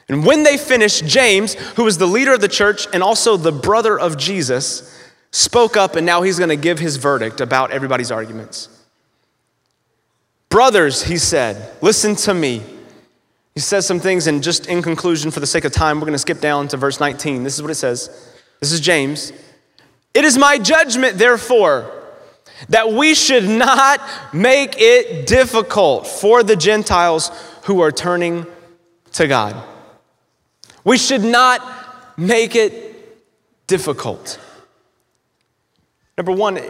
And 0.08 0.26
when 0.26 0.42
they 0.42 0.58
finished, 0.58 1.06
James, 1.06 1.54
who 1.76 1.84
was 1.84 1.98
the 1.98 2.06
leader 2.06 2.34
of 2.34 2.40
the 2.40 2.48
church 2.48 2.88
and 2.92 3.04
also 3.04 3.36
the 3.36 3.52
brother 3.52 3.96
of 3.96 4.18
Jesus, 4.18 5.00
spoke 5.30 5.76
up, 5.76 5.94
and 5.94 6.04
now 6.04 6.22
he's 6.22 6.38
going 6.38 6.48
to 6.48 6.56
give 6.56 6.80
his 6.80 6.96
verdict 6.96 7.40
about 7.40 7.70
everybody's 7.70 8.10
arguments. 8.10 8.68
Brothers, 10.48 11.04
he 11.04 11.18
said, 11.18 11.80
listen 11.80 12.16
to 12.16 12.34
me. 12.34 12.64
He 13.58 13.62
says 13.62 13.88
some 13.88 13.98
things, 13.98 14.28
and 14.28 14.40
just 14.40 14.68
in 14.68 14.82
conclusion, 14.82 15.32
for 15.32 15.40
the 15.40 15.46
sake 15.46 15.64
of 15.64 15.72
time, 15.72 15.96
we're 15.98 16.06
going 16.06 16.12
to 16.12 16.18
skip 16.20 16.40
down 16.40 16.68
to 16.68 16.76
verse 16.76 17.00
19. 17.00 17.42
This 17.42 17.56
is 17.56 17.60
what 17.60 17.72
it 17.72 17.74
says. 17.74 18.06
This 18.60 18.70
is 18.70 18.78
James. 18.78 19.32
It 20.14 20.24
is 20.24 20.38
my 20.38 20.58
judgment, 20.58 21.18
therefore, 21.18 21.90
that 22.68 22.92
we 22.92 23.16
should 23.16 23.48
not 23.48 24.00
make 24.32 24.76
it 24.78 25.26
difficult 25.26 26.06
for 26.06 26.44
the 26.44 26.54
Gentiles 26.54 27.32
who 27.64 27.80
are 27.80 27.90
turning 27.90 28.46
to 29.14 29.26
God. 29.26 29.60
We 30.84 30.96
should 30.96 31.24
not 31.24 32.16
make 32.16 32.54
it 32.54 33.26
difficult. 33.66 34.38
Number 36.16 36.30
one, 36.30 36.60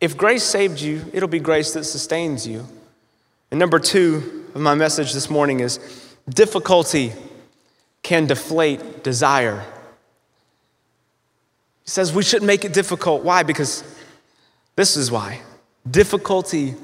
if 0.00 0.16
grace 0.16 0.44
saved 0.44 0.80
you, 0.80 1.04
it'll 1.12 1.28
be 1.28 1.40
grace 1.40 1.74
that 1.74 1.84
sustains 1.84 2.46
you. 2.46 2.66
And 3.50 3.60
number 3.60 3.78
two 3.78 4.39
of 4.54 4.60
my 4.60 4.74
message 4.74 5.12
this 5.12 5.30
morning 5.30 5.60
is 5.60 5.78
difficulty 6.28 7.12
can 8.02 8.26
deflate 8.26 9.04
desire. 9.04 9.64
He 11.84 11.90
says 11.90 12.12
we 12.12 12.22
shouldn't 12.22 12.46
make 12.46 12.64
it 12.64 12.72
difficult. 12.72 13.22
Why? 13.22 13.42
Because 13.42 13.84
this 14.76 14.96
is 14.96 15.10
why. 15.10 15.40
Difficulty 15.88 16.74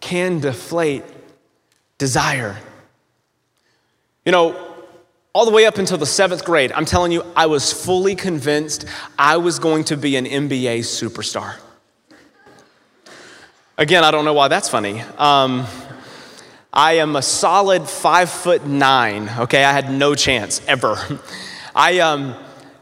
can 0.00 0.40
deflate 0.40 1.04
desire. 1.98 2.56
You 4.24 4.32
know, 4.32 4.74
all 5.32 5.44
the 5.44 5.50
way 5.50 5.66
up 5.66 5.78
until 5.78 5.98
the 5.98 6.06
seventh 6.06 6.44
grade, 6.44 6.72
I'm 6.72 6.84
telling 6.84 7.12
you, 7.12 7.24
I 7.34 7.46
was 7.46 7.72
fully 7.72 8.14
convinced 8.14 8.84
I 9.18 9.36
was 9.38 9.58
going 9.58 9.84
to 9.84 9.96
be 9.96 10.16
an 10.16 10.26
NBA 10.26 10.80
superstar. 10.80 11.56
Again, 13.78 14.04
I 14.04 14.10
don't 14.10 14.24
know 14.24 14.34
why 14.34 14.48
that's 14.48 14.68
funny. 14.68 15.00
Um, 15.16 15.66
I 16.74 16.94
am 16.94 17.16
a 17.16 17.22
solid 17.22 17.86
five 17.86 18.30
foot 18.30 18.64
nine, 18.66 19.28
okay? 19.40 19.62
I 19.62 19.72
had 19.72 19.90
no 19.92 20.14
chance 20.14 20.62
ever. 20.66 20.96
I, 21.74 21.98
um, 21.98 22.34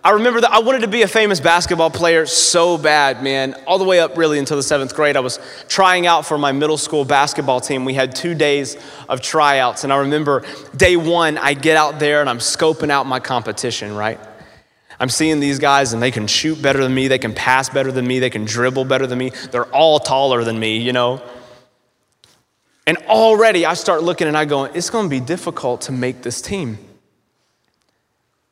I 0.05 0.11
remember 0.11 0.41
that 0.43 0.53
I 0.53 0.61
wanted 0.61 0.83
to 0.83 0.89
be 0.89 1.03
a 1.03 1.09
famous 1.09 1.41
basketball 1.41 1.91
player 1.91 2.25
so 2.25 2.79
bad, 2.79 3.21
man. 3.25 3.57
All 3.67 3.79
the 3.79 3.85
way 3.85 3.99
up 3.99 4.17
really 4.17 4.39
until 4.39 4.57
the 4.57 4.63
seventh 4.63 4.95
grade. 4.95 5.17
I 5.17 5.21
was 5.21 5.41
trying 5.69 6.07
out 6.07 6.25
for 6.25 6.39
my 6.39 6.53
middle 6.53 6.79
school 6.79 7.05
basketball 7.05 7.61
team. 7.61 7.85
We 7.85 7.95
had 7.95 8.15
two 8.15 8.35
days 8.35 8.77
of 9.09 9.23
tryouts. 9.23 9.83
And 9.83 9.93
I 9.93 9.97
remember 9.99 10.45
day 10.77 10.97
one, 10.97 11.37
I 11.37 11.55
get 11.55 11.77
out 11.77 11.99
there 11.99 12.21
and 12.21 12.31
I'm 12.31 12.39
scoping 12.39 12.91
out 12.91 13.07
my 13.07 13.19
competition, 13.19 13.97
right? 13.97 14.21
I'm 15.01 15.09
seeing 15.09 15.41
these 15.41 15.59
guys 15.59 15.95
and 15.95 16.01
they 16.01 16.13
can 16.13 16.29
shoot 16.29 16.63
better 16.63 16.81
than 16.81 16.95
me, 16.95 17.09
they 17.09 17.19
can 17.19 17.35
pass 17.35 17.69
better 17.69 17.91
than 17.91 18.07
me, 18.07 18.21
they 18.21 18.31
can 18.31 18.45
dribble 18.45 18.85
better 18.85 19.07
than 19.09 19.19
me. 19.19 19.33
They're 19.51 19.65
all 19.75 19.99
taller 19.99 20.45
than 20.45 20.61
me, 20.61 20.79
you 20.79 20.93
know? 20.93 21.21
And 22.91 22.99
already 23.07 23.65
I 23.65 23.75
start 23.75 24.03
looking 24.03 24.27
and 24.27 24.37
I 24.37 24.47
go, 24.47 24.65
it's 24.65 24.91
gonna 24.91 25.09
be 25.09 25.21
difficult 25.21 25.83
to 25.83 25.93
make 25.93 26.23
this 26.23 26.43
team. 26.43 26.77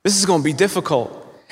This 0.05 0.16
is 0.16 0.27
gonna 0.27 0.44
be 0.44 0.53
difficult. 0.53 1.11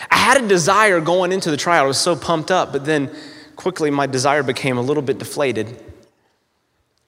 I 0.09 0.17
had 0.19 0.41
a 0.41 0.47
desire 0.47 1.01
going 1.01 1.33
into 1.33 1.51
the 1.51 1.57
trial. 1.57 1.83
I 1.83 1.87
was 1.89 1.99
so 1.99 2.15
pumped 2.15 2.53
up, 2.53 2.71
but 2.71 2.85
then 2.85 3.11
quickly 3.57 3.91
my 3.91 4.07
desire 4.07 4.45
became 4.45 4.79
a 4.79 4.81
little 4.81 5.03
bit 5.03 5.19
deflated 5.19 5.83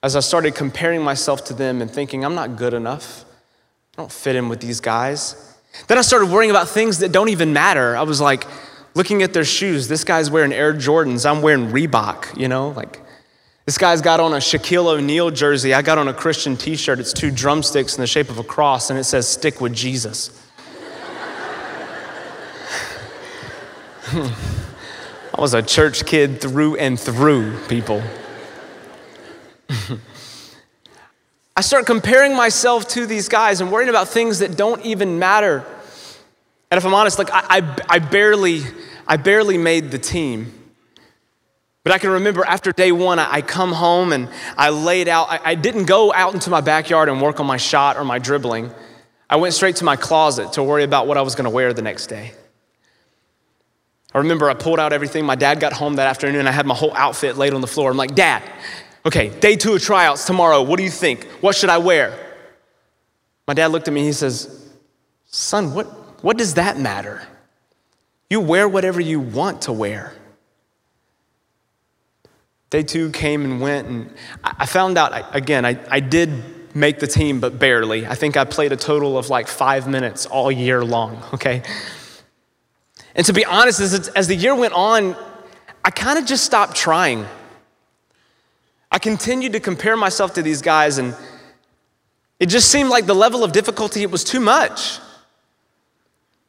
as 0.03 0.17
I 0.17 0.19
started 0.19 0.53
comparing 0.53 1.01
myself 1.01 1.45
to 1.45 1.53
them 1.53 1.81
and 1.81 1.89
thinking, 1.89 2.25
I'm 2.25 2.35
not 2.35 2.57
good 2.57 2.73
enough. 2.73 3.23
I 3.93 4.01
don't 4.01 4.11
fit 4.11 4.35
in 4.35 4.49
with 4.49 4.59
these 4.59 4.81
guys. 4.81 5.55
Then 5.87 5.97
I 5.97 6.01
started 6.01 6.29
worrying 6.29 6.51
about 6.51 6.67
things 6.67 6.99
that 6.99 7.13
don't 7.13 7.29
even 7.29 7.53
matter. 7.53 7.95
I 7.95 8.01
was 8.01 8.19
like 8.19 8.45
looking 8.95 9.23
at 9.23 9.31
their 9.31 9.45
shoes. 9.45 9.87
This 9.87 10.03
guy's 10.03 10.29
wearing 10.29 10.51
Air 10.51 10.73
Jordans. 10.73 11.25
I'm 11.25 11.41
wearing 11.41 11.67
Reebok, 11.67 12.37
you 12.37 12.49
know? 12.49 12.71
Like, 12.71 12.99
this 13.69 13.77
guy's 13.77 14.01
got 14.01 14.19
on 14.19 14.33
a 14.33 14.37
Shaquille 14.37 14.87
O'Neal 14.87 15.29
jersey. 15.29 15.75
I 15.75 15.83
got 15.83 15.99
on 15.99 16.07
a 16.07 16.13
Christian 16.15 16.57
t 16.57 16.75
shirt. 16.75 16.99
It's 16.99 17.13
two 17.13 17.29
drumsticks 17.29 17.95
in 17.95 18.01
the 18.01 18.07
shape 18.07 18.31
of 18.31 18.39
a 18.39 18.43
cross, 18.43 18.89
and 18.89 18.97
it 18.97 19.03
says, 19.03 19.27
Stick 19.27 19.61
with 19.61 19.75
Jesus. 19.75 20.31
I 24.11 24.31
was 25.37 25.53
a 25.53 25.61
church 25.61 26.07
kid 26.07 26.41
through 26.41 26.77
and 26.77 26.99
through, 26.99 27.59
people. 27.67 28.01
I 31.55 31.61
start 31.61 31.85
comparing 31.85 32.35
myself 32.35 32.87
to 32.87 33.05
these 33.05 33.29
guys 33.29 33.61
and 33.61 33.71
worrying 33.71 33.89
about 33.91 34.07
things 34.07 34.39
that 34.39 34.57
don't 34.57 34.83
even 34.83 35.19
matter. 35.19 35.63
And 36.71 36.79
if 36.79 36.85
I'm 36.87 36.95
honest, 36.95 37.19
like 37.19 37.29
I, 37.31 37.43
I, 37.47 37.77
I 37.87 37.99
barely, 37.99 38.63
I 39.07 39.17
barely 39.17 39.59
made 39.59 39.91
the 39.91 39.99
team. 39.99 40.58
But 41.89 41.95
I 41.95 41.97
can 41.97 42.11
remember 42.11 42.45
after 42.45 42.71
day 42.71 42.91
one, 42.91 43.17
I, 43.17 43.41
come 43.41 43.71
home 43.71 44.13
and 44.13 44.29
I 44.55 44.69
laid 44.69 45.07
out. 45.07 45.27
I, 45.27 45.39
I 45.43 45.55
didn't 45.55 45.85
go 45.85 46.13
out 46.13 46.35
into 46.35 46.51
my 46.51 46.61
backyard 46.61 47.09
and 47.09 47.19
work 47.19 47.39
on 47.39 47.47
my 47.47 47.57
shot 47.57 47.97
or 47.97 48.05
my 48.05 48.19
dribbling. 48.19 48.69
I 49.27 49.37
went 49.37 49.55
straight 49.55 49.77
to 49.77 49.83
my 49.83 49.95
closet 49.95 50.53
to 50.53 50.61
worry 50.61 50.83
about 50.83 51.07
what 51.07 51.17
I 51.17 51.23
was 51.23 51.33
going 51.33 51.45
to 51.45 51.49
wear 51.49 51.73
the 51.73 51.81
next 51.81 52.05
day. 52.05 52.33
I 54.13 54.19
remember 54.19 54.51
I 54.51 54.53
pulled 54.53 54.79
out 54.79 54.93
everything. 54.93 55.25
My 55.25 55.33
dad 55.33 55.59
got 55.59 55.73
home 55.73 55.95
that 55.95 56.05
afternoon. 56.05 56.45
I 56.45 56.51
had 56.51 56.67
my 56.67 56.75
whole 56.75 56.95
outfit 56.95 57.37
laid 57.37 57.55
on 57.55 57.61
the 57.61 57.65
floor. 57.65 57.89
I'm 57.89 57.97
like, 57.97 58.13
Dad, 58.13 58.43
okay, 59.03 59.29
day 59.39 59.55
two 59.55 59.73
of 59.73 59.81
tryouts 59.81 60.27
tomorrow. 60.27 60.61
What 60.61 60.77
do 60.77 60.83
you 60.83 60.91
think? 60.91 61.23
What 61.41 61.55
should 61.55 61.71
I 61.71 61.79
wear? 61.79 62.15
My 63.47 63.55
dad 63.55 63.71
looked 63.71 63.87
at 63.87 63.95
me. 63.95 64.03
He 64.03 64.13
says, 64.13 64.69
Son, 65.25 65.73
what, 65.73 65.87
what 66.23 66.37
does 66.37 66.53
that 66.53 66.77
matter? 66.77 67.27
You 68.29 68.41
wear 68.41 68.69
whatever 68.69 69.01
you 69.01 69.19
want 69.19 69.63
to 69.63 69.73
wear. 69.73 70.13
Day 72.69 72.83
two 72.83 73.09
came 73.11 73.43
and 73.43 73.61
went, 73.61 73.87
and 73.87 74.13
I 74.43 74.65
found 74.65 74.97
out, 74.97 75.35
again, 75.35 75.65
I, 75.65 75.79
I 75.89 75.99
did 75.99 76.75
make 76.75 76.99
the 76.99 77.07
team, 77.07 77.39
but 77.39 77.57
barely. 77.57 78.05
I 78.05 78.13
think 78.13 78.37
I 78.37 78.45
played 78.45 78.71
a 78.71 78.77
total 78.77 79.17
of 79.17 79.29
like 79.29 79.47
five 79.47 79.87
minutes 79.87 80.25
all 80.27 80.51
year 80.51 80.85
long, 80.85 81.23
okay? 81.33 81.63
And 83.15 83.25
to 83.25 83.33
be 83.33 83.43
honest, 83.43 83.79
as, 83.79 84.07
as 84.09 84.27
the 84.27 84.35
year 84.35 84.53
went 84.53 84.73
on, 84.73 85.15
I 85.83 85.89
kind 85.89 86.19
of 86.19 86.25
just 86.25 86.43
stopped 86.45 86.75
trying. 86.75 87.25
I 88.91 88.99
continued 88.99 89.53
to 89.53 89.59
compare 89.59 89.97
myself 89.97 90.33
to 90.35 90.41
these 90.41 90.61
guys, 90.61 90.99
and 90.99 91.15
it 92.39 92.47
just 92.47 92.69
seemed 92.69 92.89
like 92.89 93.05
the 93.05 93.15
level 93.15 93.43
of 93.43 93.51
difficulty, 93.51 94.03
it 94.03 94.11
was 94.11 94.23
too 94.23 94.39
much. 94.39 94.99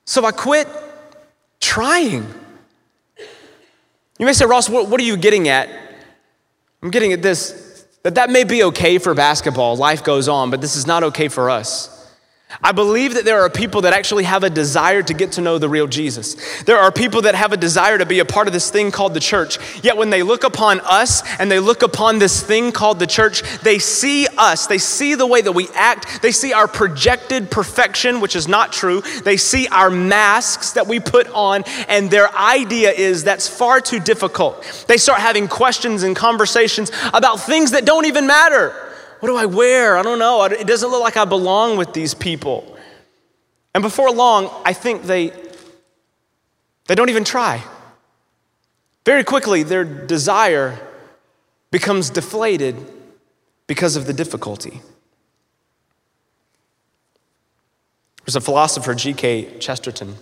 So 0.04 0.24
I 0.24 0.32
quit 0.32 0.68
trying. 1.60 2.26
You 4.18 4.26
may 4.26 4.32
say, 4.32 4.44
Ross, 4.44 4.68
what, 4.68 4.88
what 4.88 5.00
are 5.00 5.04
you 5.04 5.16
getting 5.16 5.48
at? 5.48 5.89
I'm 6.82 6.90
getting 6.90 7.12
at 7.12 7.22
this 7.22 7.86
that 8.02 8.14
that 8.14 8.30
may 8.30 8.44
be 8.44 8.64
okay 8.64 8.98
for 8.98 9.14
basketball, 9.14 9.76
life 9.76 10.02
goes 10.02 10.28
on, 10.28 10.50
but 10.50 10.60
this 10.60 10.74
is 10.74 10.86
not 10.86 11.02
okay 11.02 11.28
for 11.28 11.50
us. 11.50 11.99
I 12.62 12.72
believe 12.72 13.14
that 13.14 13.24
there 13.24 13.40
are 13.40 13.48
people 13.48 13.82
that 13.82 13.92
actually 13.92 14.24
have 14.24 14.42
a 14.42 14.50
desire 14.50 15.02
to 15.02 15.14
get 15.14 15.32
to 15.32 15.40
know 15.40 15.58
the 15.58 15.68
real 15.68 15.86
Jesus. 15.86 16.62
There 16.64 16.78
are 16.78 16.90
people 16.90 17.22
that 17.22 17.36
have 17.36 17.52
a 17.52 17.56
desire 17.56 17.96
to 17.96 18.04
be 18.04 18.18
a 18.18 18.24
part 18.24 18.48
of 18.48 18.52
this 18.52 18.70
thing 18.70 18.90
called 18.90 19.14
the 19.14 19.20
church. 19.20 19.58
Yet 19.84 19.96
when 19.96 20.10
they 20.10 20.24
look 20.24 20.42
upon 20.42 20.80
us 20.80 21.22
and 21.38 21.50
they 21.50 21.60
look 21.60 21.82
upon 21.82 22.18
this 22.18 22.42
thing 22.42 22.72
called 22.72 22.98
the 22.98 23.06
church, 23.06 23.42
they 23.60 23.78
see 23.78 24.26
us. 24.36 24.66
They 24.66 24.78
see 24.78 25.14
the 25.14 25.26
way 25.26 25.40
that 25.40 25.52
we 25.52 25.68
act. 25.74 26.22
They 26.22 26.32
see 26.32 26.52
our 26.52 26.66
projected 26.66 27.52
perfection, 27.52 28.20
which 28.20 28.34
is 28.34 28.48
not 28.48 28.72
true. 28.72 29.00
They 29.00 29.36
see 29.36 29.68
our 29.68 29.88
masks 29.88 30.72
that 30.72 30.88
we 30.88 30.98
put 30.98 31.28
on, 31.28 31.62
and 31.88 32.10
their 32.10 32.34
idea 32.34 32.90
is 32.90 33.24
that's 33.24 33.48
far 33.48 33.80
too 33.80 34.00
difficult. 34.00 34.84
They 34.88 34.96
start 34.96 35.20
having 35.20 35.46
questions 35.46 36.02
and 36.02 36.16
conversations 36.16 36.90
about 37.14 37.40
things 37.40 37.70
that 37.70 37.84
don't 37.84 38.06
even 38.06 38.26
matter. 38.26 38.89
What 39.20 39.28
do 39.28 39.36
I 39.36 39.46
wear? 39.46 39.96
I 39.96 40.02
don't 40.02 40.18
know. 40.18 40.42
It 40.44 40.66
doesn't 40.66 40.90
look 40.90 41.02
like 41.02 41.16
I 41.16 41.26
belong 41.26 41.76
with 41.76 41.92
these 41.92 42.14
people. 42.14 42.76
And 43.74 43.82
before 43.82 44.10
long, 44.10 44.50
I 44.64 44.72
think 44.72 45.04
they, 45.04 45.30
they 46.86 46.94
don't 46.94 47.10
even 47.10 47.24
try. 47.24 47.62
Very 49.04 49.22
quickly, 49.22 49.62
their 49.62 49.84
desire 49.84 50.78
becomes 51.70 52.10
deflated 52.10 52.76
because 53.66 53.94
of 53.94 54.06
the 54.06 54.12
difficulty. 54.12 54.80
There's 58.24 58.36
a 58.36 58.40
philosopher, 58.40 58.94
G.K. 58.94 59.58
Chesterton, 59.58 60.14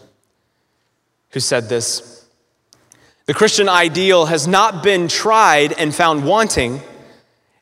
who 1.30 1.40
said 1.40 1.68
this 1.68 2.26
The 3.26 3.34
Christian 3.34 3.68
ideal 3.68 4.26
has 4.26 4.46
not 4.46 4.82
been 4.82 5.08
tried 5.08 5.72
and 5.72 5.94
found 5.94 6.24
wanting 6.24 6.80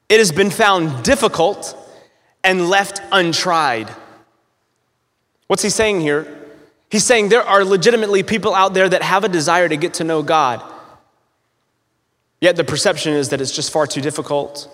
it 0.09 0.19
has 0.19 0.33
been 0.33 0.51
found 0.51 1.05
difficult 1.05 1.77
and 2.45 2.69
left 2.69 3.01
untried. 3.12 3.90
What's 5.49 5.62
he 5.62 5.71
saying 5.71 6.01
here? 6.01 6.27
He's 6.90 7.05
saying 7.05 7.29
there 7.29 7.42
are 7.42 7.64
legitimately 7.64 8.23
people 8.23 8.55
out 8.55 8.75
there 8.75 8.88
that 8.88 9.03
have 9.03 9.25
a 9.25 9.29
desire 9.29 9.69
to 9.69 9.77
get 9.77 9.95
to 9.95 10.05
know 10.05 10.23
God. 10.23 10.62
Yet 12.40 12.57
the 12.57 12.64
perception 12.64 13.14
is 13.14 13.31
that 13.31 13.40
it's 13.40 13.51
just 13.51 13.73
far 13.73 13.87
too 13.87 14.01
difficult. 14.01 14.69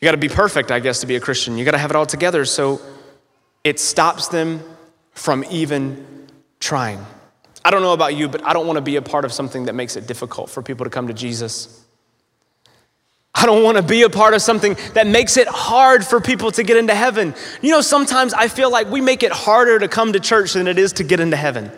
You 0.00 0.06
got 0.06 0.12
to 0.12 0.18
be 0.18 0.28
perfect, 0.28 0.70
I 0.70 0.80
guess, 0.80 1.00
to 1.00 1.06
be 1.06 1.16
a 1.16 1.20
Christian. 1.20 1.58
You 1.58 1.64
got 1.64 1.72
to 1.72 1.78
have 1.78 1.90
it 1.90 1.96
all 1.96 2.06
together. 2.06 2.44
So 2.44 2.80
it 3.62 3.78
stops 3.78 4.28
them 4.28 4.62
from 5.12 5.44
even 5.50 6.26
trying. 6.58 7.04
I 7.64 7.70
don't 7.70 7.82
know 7.82 7.92
about 7.92 8.16
you, 8.16 8.28
but 8.28 8.44
I 8.44 8.52
don't 8.52 8.66
want 8.66 8.78
to 8.78 8.82
be 8.82 8.96
a 8.96 9.02
part 9.02 9.24
of 9.24 9.32
something 9.32 9.66
that 9.66 9.74
makes 9.74 9.94
it 9.96 10.06
difficult 10.06 10.50
for 10.50 10.62
people 10.62 10.84
to 10.84 10.90
come 10.90 11.06
to 11.06 11.12
Jesus. 11.12 11.81
I 13.34 13.46
don't 13.46 13.62
want 13.62 13.78
to 13.78 13.82
be 13.82 14.02
a 14.02 14.10
part 14.10 14.34
of 14.34 14.42
something 14.42 14.76
that 14.94 15.06
makes 15.06 15.36
it 15.36 15.48
hard 15.48 16.04
for 16.06 16.20
people 16.20 16.50
to 16.52 16.62
get 16.62 16.76
into 16.76 16.94
heaven. 16.94 17.34
You 17.62 17.70
know, 17.70 17.80
sometimes 17.80 18.34
I 18.34 18.48
feel 18.48 18.70
like 18.70 18.90
we 18.90 19.00
make 19.00 19.22
it 19.22 19.32
harder 19.32 19.78
to 19.78 19.88
come 19.88 20.12
to 20.12 20.20
church 20.20 20.52
than 20.52 20.68
it 20.68 20.78
is 20.78 20.92
to 20.94 21.04
get 21.04 21.18
into 21.18 21.36
heaven. 21.36 21.72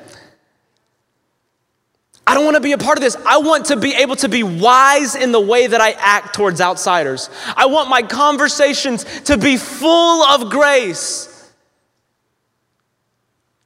I 2.26 2.34
don't 2.34 2.44
want 2.44 2.56
to 2.56 2.62
be 2.62 2.72
a 2.72 2.78
part 2.78 2.98
of 2.98 3.02
this. 3.02 3.16
I 3.26 3.38
want 3.38 3.66
to 3.66 3.76
be 3.76 3.94
able 3.94 4.16
to 4.16 4.28
be 4.28 4.42
wise 4.42 5.14
in 5.14 5.30
the 5.30 5.40
way 5.40 5.66
that 5.66 5.80
I 5.80 5.92
act 5.92 6.34
towards 6.34 6.60
outsiders. 6.60 7.30
I 7.56 7.66
want 7.66 7.88
my 7.88 8.02
conversations 8.02 9.04
to 9.22 9.36
be 9.36 9.56
full 9.56 10.22
of 10.22 10.50
grace. 10.50 11.30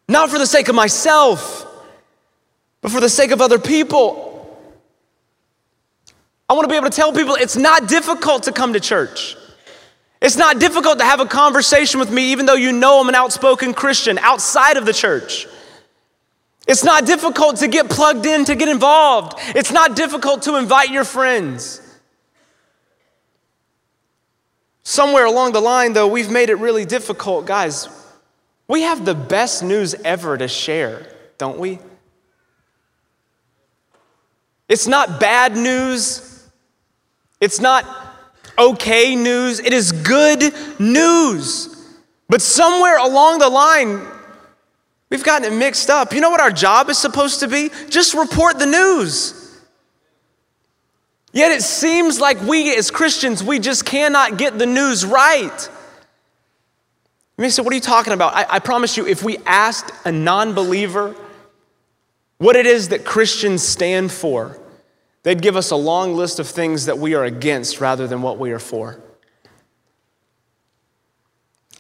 Not 0.08 0.30
for 0.30 0.38
the 0.38 0.46
sake 0.46 0.68
of 0.68 0.74
myself, 0.74 1.66
but 2.80 2.90
for 2.90 3.00
the 3.00 3.08
sake 3.08 3.30
of 3.30 3.40
other 3.40 3.58
people. 3.58 4.27
I 6.48 6.54
want 6.54 6.64
to 6.64 6.68
be 6.68 6.76
able 6.76 6.88
to 6.88 6.96
tell 6.96 7.12
people 7.12 7.34
it's 7.34 7.56
not 7.56 7.88
difficult 7.88 8.44
to 8.44 8.52
come 8.52 8.72
to 8.72 8.80
church. 8.80 9.36
It's 10.20 10.36
not 10.36 10.58
difficult 10.58 10.98
to 10.98 11.04
have 11.04 11.20
a 11.20 11.26
conversation 11.26 12.00
with 12.00 12.10
me, 12.10 12.32
even 12.32 12.46
though 12.46 12.54
you 12.54 12.72
know 12.72 13.00
I'm 13.00 13.08
an 13.08 13.14
outspoken 13.14 13.74
Christian 13.74 14.18
outside 14.18 14.76
of 14.76 14.86
the 14.86 14.92
church. 14.92 15.46
It's 16.66 16.84
not 16.84 17.06
difficult 17.06 17.56
to 17.58 17.68
get 17.68 17.88
plugged 17.88 18.26
in, 18.26 18.44
to 18.46 18.54
get 18.54 18.68
involved. 18.68 19.38
It's 19.54 19.70
not 19.70 19.94
difficult 19.94 20.42
to 20.42 20.56
invite 20.56 20.90
your 20.90 21.04
friends. 21.04 21.80
Somewhere 24.82 25.26
along 25.26 25.52
the 25.52 25.60
line, 25.60 25.92
though, 25.92 26.08
we've 26.08 26.30
made 26.30 26.50
it 26.50 26.56
really 26.56 26.84
difficult. 26.84 27.46
Guys, 27.46 27.88
we 28.66 28.82
have 28.82 29.04
the 29.04 29.14
best 29.14 29.62
news 29.62 29.94
ever 30.04 30.36
to 30.36 30.48
share, 30.48 31.06
don't 31.38 31.58
we? 31.58 31.78
It's 34.68 34.86
not 34.86 35.20
bad 35.20 35.56
news, 35.56 36.27
it's 37.40 37.60
not 37.60 37.86
okay 38.58 39.14
news, 39.14 39.60
it 39.60 39.72
is 39.72 39.92
good 39.92 40.52
news. 40.78 41.74
But 42.28 42.42
somewhere 42.42 42.98
along 42.98 43.38
the 43.38 43.48
line, 43.48 44.06
we've 45.10 45.24
gotten 45.24 45.52
it 45.52 45.56
mixed 45.56 45.88
up. 45.88 46.12
You 46.12 46.20
know 46.20 46.30
what 46.30 46.40
our 46.40 46.50
job 46.50 46.90
is 46.90 46.98
supposed 46.98 47.40
to 47.40 47.48
be? 47.48 47.70
Just 47.88 48.14
report 48.14 48.58
the 48.58 48.66
news. 48.66 49.34
Yet 51.32 51.52
it 51.52 51.62
seems 51.62 52.20
like 52.20 52.40
we 52.42 52.74
as 52.76 52.90
Christians, 52.90 53.42
we 53.42 53.58
just 53.58 53.84
cannot 53.84 54.38
get 54.38 54.58
the 54.58 54.66
news 54.66 55.04
right. 55.06 55.68
You 57.36 57.42
may 57.42 57.50
say, 57.50 57.62
What 57.62 57.72
are 57.72 57.76
you 57.76 57.80
talking 57.80 58.12
about? 58.12 58.34
I, 58.34 58.46
I 58.48 58.58
promise 58.58 58.96
you, 58.96 59.06
if 59.06 59.22
we 59.22 59.38
asked 59.46 59.92
a 60.04 60.12
non 60.12 60.54
believer 60.54 61.14
what 62.38 62.56
it 62.56 62.66
is 62.66 62.88
that 62.88 63.04
Christians 63.04 63.62
stand 63.62 64.10
for, 64.10 64.58
They'd 65.22 65.42
give 65.42 65.56
us 65.56 65.70
a 65.70 65.76
long 65.76 66.14
list 66.14 66.38
of 66.38 66.48
things 66.48 66.86
that 66.86 66.98
we 66.98 67.14
are 67.14 67.24
against 67.24 67.80
rather 67.80 68.06
than 68.06 68.22
what 68.22 68.38
we 68.38 68.52
are 68.52 68.58
for. 68.58 69.00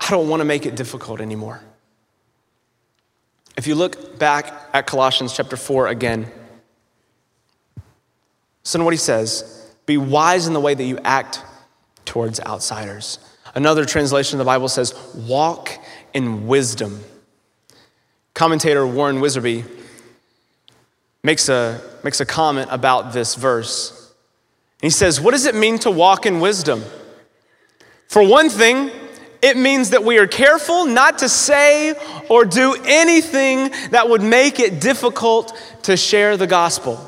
I 0.00 0.10
don't 0.10 0.28
want 0.28 0.40
to 0.40 0.44
make 0.44 0.66
it 0.66 0.74
difficult 0.74 1.20
anymore. 1.20 1.62
If 3.56 3.66
you 3.66 3.74
look 3.74 4.18
back 4.18 4.52
at 4.72 4.86
Colossians 4.86 5.34
chapter 5.36 5.56
4 5.56 5.88
again, 5.88 6.30
listen 8.64 8.80
to 8.80 8.84
what 8.84 8.94
he 8.94 8.98
says 8.98 9.70
Be 9.86 9.96
wise 9.96 10.46
in 10.46 10.52
the 10.52 10.60
way 10.60 10.74
that 10.74 10.84
you 10.84 10.98
act 11.04 11.42
towards 12.04 12.40
outsiders. 12.40 13.18
Another 13.54 13.84
translation 13.84 14.36
of 14.36 14.38
the 14.38 14.48
Bible 14.48 14.68
says, 14.68 14.94
Walk 15.14 15.70
in 16.14 16.46
wisdom. 16.46 17.02
Commentator 18.34 18.86
Warren 18.86 19.16
Wiersbe 19.16 19.64
makes 21.22 21.48
a, 21.48 21.80
makes 22.08 22.20
a 22.20 22.24
comment 22.24 22.70
about 22.70 23.12
this 23.12 23.34
verse. 23.34 24.14
He 24.80 24.88
says, 24.88 25.20
What 25.20 25.32
does 25.32 25.44
it 25.44 25.54
mean 25.54 25.78
to 25.80 25.90
walk 25.90 26.24
in 26.24 26.40
wisdom? 26.40 26.82
For 28.06 28.26
one 28.26 28.48
thing, 28.48 28.90
it 29.42 29.58
means 29.58 29.90
that 29.90 30.02
we 30.04 30.16
are 30.16 30.26
careful 30.26 30.86
not 30.86 31.18
to 31.18 31.28
say 31.28 31.94
or 32.30 32.46
do 32.46 32.74
anything 32.86 33.70
that 33.90 34.08
would 34.08 34.22
make 34.22 34.58
it 34.58 34.80
difficult 34.80 35.54
to 35.82 35.98
share 35.98 36.38
the 36.38 36.46
gospel. 36.46 36.98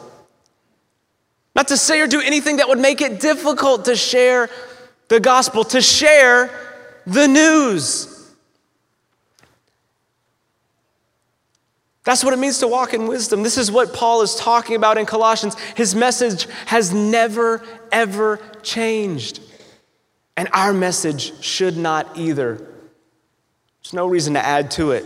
Not 1.57 1.69
to 1.69 1.79
say 1.79 2.03
or 2.03 2.07
do 2.07 2.21
anything 2.21 2.59
that 2.59 2.69
would 2.69 2.79
make 2.79 3.01
it 3.01 3.21
difficult 3.21 3.87
to 3.87 3.97
share 3.97 4.51
the 5.09 5.19
gospel, 5.19 5.65
to 5.65 5.81
share 5.81 6.51
the 7.07 7.27
news. 7.27 8.10
That's 12.11 12.25
what 12.25 12.35
it 12.35 12.41
means 12.41 12.59
to 12.59 12.67
walk 12.67 12.93
in 12.93 13.07
wisdom. 13.07 13.45
This 13.45 13.57
is 13.57 13.71
what 13.71 13.95
Paul 13.95 14.23
is 14.23 14.35
talking 14.35 14.75
about 14.75 14.99
in 14.99 15.07
Colossians. 15.07 15.57
His 15.77 15.95
message 15.95 16.49
has 16.67 16.93
never, 16.93 17.63
ever 17.93 18.41
changed. 18.65 19.39
And 20.37 20.49
our 20.53 20.73
message 20.73 21.41
should 21.41 21.77
not 21.77 22.19
either. 22.19 22.57
There's 22.57 23.93
no 23.93 24.09
reason 24.09 24.35
to 24.35 24.45
add 24.45 24.73
to 24.73 24.91
it, 24.91 25.05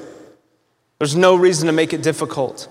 there's 0.99 1.15
no 1.15 1.37
reason 1.37 1.67
to 1.67 1.75
make 1.75 1.93
it 1.93 2.01
difficult. 2.03 2.69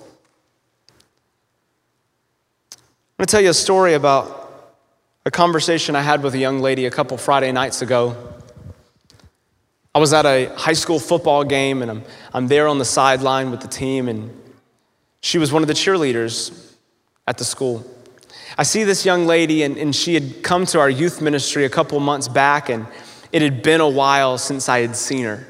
I'm 2.71 2.79
going 3.19 3.27
to 3.27 3.31
tell 3.31 3.41
you 3.41 3.51
a 3.51 3.53
story 3.53 3.93
about 3.93 4.73
a 5.27 5.29
conversation 5.29 5.95
I 5.95 6.01
had 6.01 6.23
with 6.23 6.33
a 6.33 6.39
young 6.39 6.57
lady 6.57 6.87
a 6.87 6.91
couple 6.91 7.19
Friday 7.19 7.51
nights 7.51 7.83
ago. 7.83 8.17
I 9.95 9.99
was 9.99 10.11
at 10.11 10.25
a 10.25 10.47
high 10.55 10.73
school 10.73 10.99
football 10.99 11.43
game 11.43 11.81
and 11.83 11.91
I'm, 11.91 12.03
I'm 12.33 12.47
there 12.47 12.67
on 12.67 12.79
the 12.79 12.85
sideline 12.85 13.51
with 13.51 13.61
the 13.61 13.67
team, 13.67 14.07
and 14.07 14.31
she 15.21 15.37
was 15.37 15.51
one 15.51 15.61
of 15.61 15.67
the 15.67 15.73
cheerleaders 15.73 16.73
at 17.27 17.37
the 17.37 17.45
school. 17.45 17.85
I 18.57 18.63
see 18.63 18.83
this 18.83 19.05
young 19.05 19.25
lady, 19.25 19.63
and, 19.63 19.77
and 19.77 19.95
she 19.95 20.13
had 20.13 20.43
come 20.43 20.65
to 20.67 20.79
our 20.79 20.89
youth 20.89 21.21
ministry 21.21 21.65
a 21.65 21.69
couple 21.69 21.99
months 21.99 22.27
back, 22.27 22.69
and 22.69 22.87
it 23.31 23.41
had 23.41 23.63
been 23.63 23.81
a 23.81 23.89
while 23.89 24.37
since 24.37 24.67
I 24.67 24.79
had 24.79 24.95
seen 24.95 25.25
her. 25.25 25.45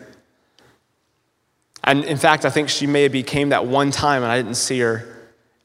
And 1.83 2.05
in 2.05 2.17
fact, 2.17 2.45
I 2.45 2.49
think 2.49 2.69
she 2.69 2.87
maybe 2.87 3.23
came 3.23 3.49
that 3.49 3.65
one 3.65 3.91
time, 3.91 4.23
and 4.23 4.31
I 4.31 4.37
didn't 4.37 4.55
see 4.55 4.79
her 4.79 5.05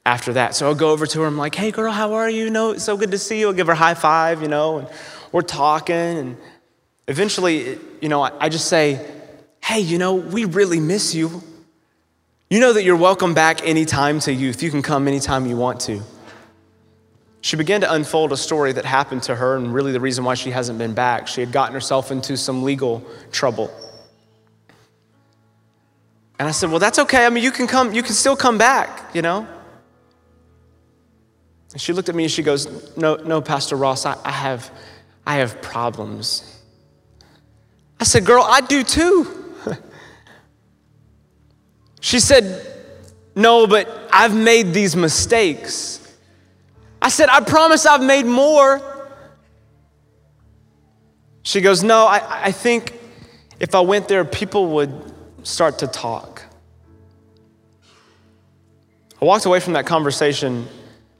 after 0.05 0.33
that. 0.33 0.55
So 0.55 0.67
I'll 0.67 0.75
go 0.75 0.91
over 0.91 1.05
to 1.05 1.21
her. 1.21 1.27
I'm 1.27 1.37
like, 1.37 1.55
"Hey, 1.55 1.71
girl, 1.71 1.91
how 1.91 2.13
are 2.13 2.29
you? 2.29 2.49
Know, 2.49 2.71
it's 2.71 2.83
so 2.83 2.97
good 2.97 3.11
to 3.11 3.17
see 3.17 3.39
you." 3.39 3.47
I'll 3.47 3.53
give 3.53 3.67
her 3.67 3.73
a 3.73 3.77
high 3.77 3.93
five, 3.93 4.41
you 4.41 4.49
know, 4.49 4.79
and 4.79 4.87
we're 5.31 5.41
talking, 5.41 5.95
and 5.95 6.37
Eventually, 7.09 7.79
you 8.01 8.07
know, 8.07 8.21
I 8.21 8.49
just 8.49 8.67
say, 8.67 9.03
hey, 9.63 9.79
you 9.79 9.97
know, 9.97 10.13
we 10.13 10.45
really 10.45 10.79
miss 10.79 11.15
you. 11.15 11.41
You 12.51 12.59
know 12.59 12.71
that 12.71 12.83
you're 12.83 12.95
welcome 12.95 13.33
back 13.33 13.67
anytime 13.67 14.19
to 14.21 14.31
youth. 14.31 14.61
You 14.61 14.69
can 14.69 14.83
come 14.83 15.07
anytime 15.07 15.47
you 15.47 15.57
want 15.57 15.79
to. 15.81 16.03
She 17.41 17.55
began 17.55 17.81
to 17.81 17.91
unfold 17.91 18.31
a 18.31 18.37
story 18.37 18.73
that 18.73 18.85
happened 18.85 19.23
to 19.23 19.33
her, 19.33 19.57
and 19.57 19.73
really 19.73 19.91
the 19.91 19.99
reason 19.99 20.23
why 20.23 20.35
she 20.35 20.51
hasn't 20.51 20.77
been 20.77 20.93
back. 20.93 21.27
She 21.27 21.41
had 21.41 21.51
gotten 21.51 21.73
herself 21.73 22.11
into 22.11 22.37
some 22.37 22.61
legal 22.61 23.03
trouble. 23.31 23.73
And 26.37 26.47
I 26.47 26.51
said, 26.51 26.69
Well, 26.69 26.79
that's 26.79 26.99
okay. 26.99 27.25
I 27.25 27.29
mean, 27.31 27.43
you 27.43 27.51
can 27.51 27.65
come, 27.65 27.91
you 27.91 28.03
can 28.03 28.13
still 28.13 28.35
come 28.35 28.59
back, 28.59 29.15
you 29.15 29.23
know? 29.23 29.47
And 31.71 31.81
she 31.81 31.91
looked 31.91 32.09
at 32.09 32.13
me 32.13 32.25
and 32.25 32.31
she 32.31 32.43
goes, 32.43 32.95
No, 32.95 33.15
no, 33.15 33.41
Pastor 33.41 33.75
Ross, 33.75 34.05
I, 34.05 34.15
I 34.23 34.31
have 34.31 34.69
I 35.25 35.37
have 35.37 35.59
problems. 35.63 36.58
I 37.99 38.03
said, 38.03 38.25
Girl, 38.25 38.43
I 38.43 38.61
do 38.61 38.83
too. 38.83 39.27
she 42.01 42.19
said, 42.19 42.65
No, 43.35 43.67
but 43.67 43.89
I've 44.11 44.35
made 44.35 44.73
these 44.73 44.95
mistakes. 44.95 45.95
I 47.01 47.09
said, 47.09 47.29
I 47.29 47.41
promise 47.41 47.85
I've 47.85 48.03
made 48.03 48.25
more. 48.25 48.81
She 51.43 51.61
goes, 51.61 51.83
No, 51.83 52.05
I, 52.05 52.45
I 52.45 52.51
think 52.51 52.93
if 53.59 53.75
I 53.75 53.81
went 53.81 54.07
there, 54.07 54.23
people 54.23 54.67
would 54.75 55.13
start 55.43 55.79
to 55.79 55.87
talk. 55.87 56.43
I 59.21 59.25
walked 59.25 59.45
away 59.45 59.59
from 59.59 59.73
that 59.73 59.85
conversation 59.85 60.67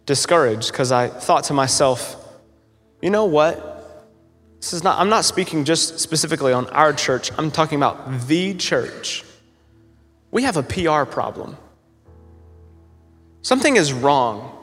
discouraged 0.05 0.71
because 0.71 0.91
I 0.91 1.07
thought 1.07 1.45
to 1.45 1.53
myself, 1.53 2.15
you 3.01 3.09
know 3.09 3.25
what? 3.25 3.78
This 4.59 4.73
is 4.73 4.83
not, 4.83 4.99
I'm 4.99 5.09
not 5.09 5.25
speaking 5.25 5.63
just 5.63 5.99
specifically 5.99 6.51
on 6.51 6.67
our 6.67 6.93
church, 6.93 7.31
I'm 7.37 7.49
talking 7.49 7.77
about 7.77 8.27
the 8.27 8.53
church. 8.55 9.23
We 10.31 10.43
have 10.43 10.57
a 10.57 10.63
PR 10.63 11.09
problem. 11.09 11.57
Something 13.41 13.77
is 13.77 13.93
wrong. 13.93 14.55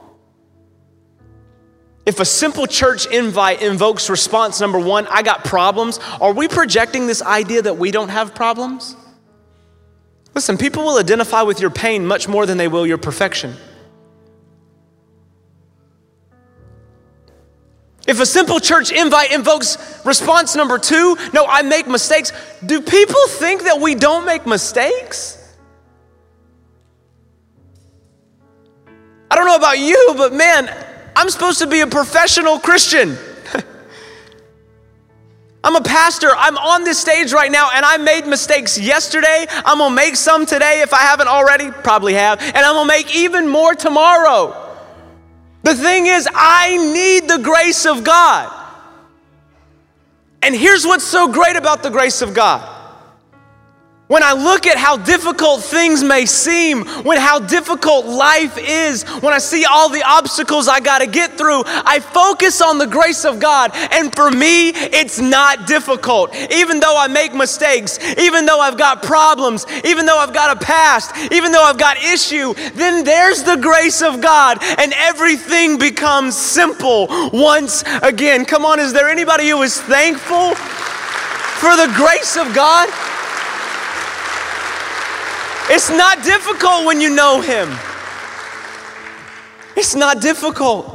If 2.04 2.20
a 2.20 2.24
simple 2.24 2.66
church 2.66 3.06
invite 3.06 3.62
invokes 3.62 4.08
response 4.08 4.60
number 4.60 4.78
one, 4.78 5.08
I 5.08 5.22
got 5.22 5.44
problems, 5.44 5.98
are 6.20 6.32
we 6.32 6.46
projecting 6.46 7.06
this 7.06 7.20
idea 7.20 7.62
that 7.62 7.78
we 7.78 7.90
don't 7.90 8.10
have 8.10 8.34
problems? 8.34 8.94
Listen, 10.34 10.58
people 10.58 10.84
will 10.84 10.98
identify 10.98 11.42
with 11.42 11.60
your 11.60 11.70
pain 11.70 12.06
much 12.06 12.28
more 12.28 12.46
than 12.46 12.58
they 12.58 12.68
will 12.68 12.86
your 12.86 12.98
perfection. 12.98 13.56
If 18.06 18.20
a 18.20 18.26
simple 18.26 18.60
church 18.60 18.92
invite 18.92 19.32
invokes 19.32 19.78
response 20.04 20.54
number 20.54 20.78
two, 20.78 21.16
no, 21.34 21.44
I 21.46 21.62
make 21.62 21.88
mistakes, 21.88 22.32
do 22.64 22.80
people 22.80 23.26
think 23.28 23.64
that 23.64 23.80
we 23.80 23.94
don't 23.96 24.24
make 24.24 24.46
mistakes? 24.46 25.56
I 29.28 29.34
don't 29.34 29.46
know 29.46 29.56
about 29.56 29.78
you, 29.78 30.14
but 30.16 30.32
man, 30.32 30.72
I'm 31.16 31.28
supposed 31.30 31.58
to 31.58 31.66
be 31.66 31.80
a 31.80 31.86
professional 31.86 32.60
Christian. 32.60 33.18
I'm 35.64 35.74
a 35.74 35.80
pastor. 35.80 36.28
I'm 36.36 36.56
on 36.56 36.84
this 36.84 37.00
stage 37.00 37.32
right 37.32 37.50
now, 37.50 37.70
and 37.74 37.84
I 37.84 37.96
made 37.96 38.26
mistakes 38.26 38.78
yesterday. 38.78 39.46
I'm 39.50 39.78
gonna 39.78 39.94
make 39.94 40.14
some 40.14 40.46
today 40.46 40.82
if 40.82 40.94
I 40.94 40.98
haven't 40.98 41.26
already, 41.26 41.72
probably 41.72 42.14
have, 42.14 42.40
and 42.40 42.58
I'm 42.58 42.74
gonna 42.74 42.86
make 42.86 43.16
even 43.16 43.48
more 43.48 43.74
tomorrow. 43.74 44.65
The 45.62 45.74
thing 45.74 46.06
is, 46.06 46.28
I 46.32 46.76
need 46.76 47.28
the 47.28 47.38
grace 47.38 47.86
of 47.86 48.04
God. 48.04 48.52
And 50.42 50.54
here's 50.54 50.86
what's 50.86 51.04
so 51.04 51.32
great 51.32 51.56
about 51.56 51.82
the 51.82 51.90
grace 51.90 52.22
of 52.22 52.34
God 52.34 52.75
when 54.08 54.22
I 54.22 54.32
look 54.34 54.66
at 54.66 54.76
how 54.76 54.96
difficult 54.96 55.62
things 55.62 56.04
may 56.04 56.26
seem, 56.26 56.84
when 57.02 57.18
how 57.18 57.40
difficult 57.40 58.06
life 58.06 58.56
is, 58.56 59.02
when 59.20 59.34
I 59.34 59.38
see 59.38 59.64
all 59.64 59.88
the 59.88 60.04
obstacles 60.04 60.68
I 60.68 60.78
got 60.78 60.98
to 60.98 61.08
get 61.08 61.36
through, 61.36 61.62
I 61.66 61.98
focus 61.98 62.62
on 62.62 62.78
the 62.78 62.86
grace 62.86 63.24
of 63.24 63.40
God. 63.40 63.72
And 63.74 64.14
for 64.14 64.30
me, 64.30 64.70
it's 64.70 65.18
not 65.18 65.66
difficult. 65.66 66.34
Even 66.52 66.78
though 66.78 66.96
I 66.96 67.08
make 67.08 67.34
mistakes, 67.34 67.98
even 68.16 68.46
though 68.46 68.60
I've 68.60 68.78
got 68.78 69.02
problems, 69.02 69.66
even 69.84 70.06
though 70.06 70.18
I've 70.18 70.32
got 70.32 70.56
a 70.56 70.64
past, 70.64 71.32
even 71.32 71.50
though 71.50 71.64
I've 71.64 71.78
got 71.78 71.96
issue, 71.96 72.54
then 72.74 73.04
there's 73.04 73.42
the 73.42 73.56
grace 73.56 74.02
of 74.02 74.20
God 74.20 74.58
and 74.62 74.92
everything 74.96 75.78
becomes 75.78 76.36
simple 76.36 77.08
once 77.32 77.82
again. 78.02 78.44
Come 78.44 78.64
on, 78.64 78.78
is 78.78 78.92
there 78.92 79.08
anybody 79.08 79.48
who 79.48 79.62
is 79.62 79.80
thankful 79.80 80.54
for 80.54 81.74
the 81.74 81.92
grace 81.96 82.36
of 82.36 82.54
God? 82.54 82.88
It's 85.68 85.90
not 85.90 86.22
difficult 86.22 86.86
when 86.86 87.00
you 87.00 87.10
know 87.10 87.40
Him. 87.40 87.68
It's 89.76 89.94
not 89.96 90.22
difficult. 90.22 90.92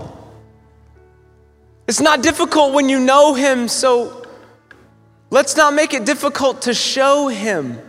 It's 1.88 2.00
not 2.00 2.24
difficult 2.24 2.74
when 2.74 2.88
you 2.88 3.00
know 3.00 3.34
Him, 3.34 3.68
so 3.68 4.26
let's 5.30 5.58
not 5.58 5.74
make 5.74 5.94
it 5.94 6.06
difficult 6.06 6.62
to 6.64 6.74
show 6.74 7.28
Him. 7.28 7.80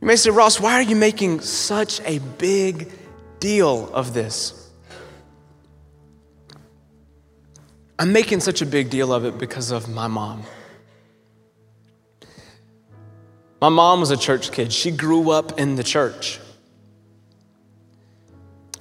You 0.00 0.06
may 0.06 0.16
say, 0.16 0.30
Ross, 0.30 0.60
why 0.60 0.74
are 0.74 0.82
you 0.82 0.96
making 0.96 1.40
such 1.40 2.00
a 2.02 2.18
big 2.18 2.90
deal 3.38 3.90
of 3.94 4.12
this? 4.12 4.70
I'm 7.98 8.12
making 8.12 8.40
such 8.40 8.60
a 8.60 8.66
big 8.66 8.90
deal 8.90 9.12
of 9.12 9.24
it 9.24 9.38
because 9.38 9.70
of 9.70 9.88
my 9.88 10.08
mom. 10.08 10.42
My 13.60 13.68
mom 13.68 14.00
was 14.00 14.10
a 14.10 14.16
church 14.16 14.52
kid. 14.52 14.72
She 14.72 14.90
grew 14.90 15.30
up 15.30 15.58
in 15.58 15.76
the 15.76 15.84
church. 15.84 16.40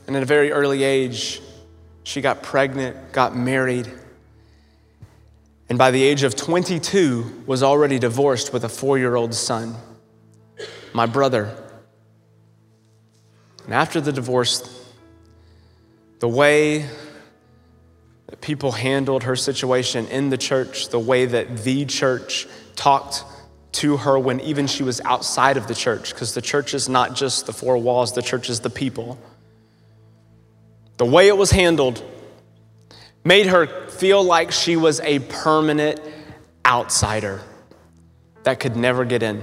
And 0.07 0.15
at 0.15 0.23
a 0.23 0.25
very 0.25 0.51
early 0.51 0.83
age, 0.83 1.41
she 2.03 2.21
got 2.21 2.41
pregnant, 2.41 3.11
got 3.11 3.35
married, 3.35 3.91
and 5.69 5.77
by 5.77 5.91
the 5.91 6.03
age 6.03 6.23
of 6.23 6.35
22 6.35 7.43
was 7.45 7.61
already 7.61 7.99
divorced 7.99 8.51
with 8.51 8.63
a 8.63 8.67
4-year-old 8.67 9.35
son. 9.35 9.75
My 10.93 11.05
brother. 11.05 11.55
And 13.65 13.73
after 13.75 14.01
the 14.01 14.11
divorce, 14.11 14.87
the 16.19 16.27
way 16.27 16.89
that 18.25 18.41
people 18.41 18.71
handled 18.71 19.23
her 19.23 19.35
situation 19.35 20.07
in 20.07 20.29
the 20.29 20.37
church, 20.37 20.89
the 20.89 20.99
way 20.99 21.27
that 21.27 21.57
the 21.59 21.85
church 21.85 22.47
talked 22.75 23.23
to 23.71 23.97
her 23.97 24.17
when 24.17 24.39
even 24.41 24.67
she 24.67 24.83
was 24.83 24.99
outside 25.01 25.57
of 25.57 25.67
the 25.67 25.75
church, 25.75 26.11
because 26.11 26.33
the 26.33 26.41
church 26.41 26.73
is 26.73 26.89
not 26.89 27.15
just 27.15 27.45
the 27.45 27.53
four 27.53 27.77
walls, 27.77 28.13
the 28.13 28.21
church 28.21 28.49
is 28.49 28.61
the 28.61 28.69
people. 28.69 29.17
The 30.97 31.05
way 31.05 31.27
it 31.27 31.37
was 31.37 31.51
handled 31.51 32.03
made 33.23 33.45
her 33.45 33.87
feel 33.89 34.23
like 34.23 34.51
she 34.51 34.75
was 34.75 34.99
a 35.01 35.19
permanent 35.19 36.01
outsider 36.65 37.41
that 38.43 38.59
could 38.59 38.75
never 38.75 39.05
get 39.05 39.21
in. 39.21 39.41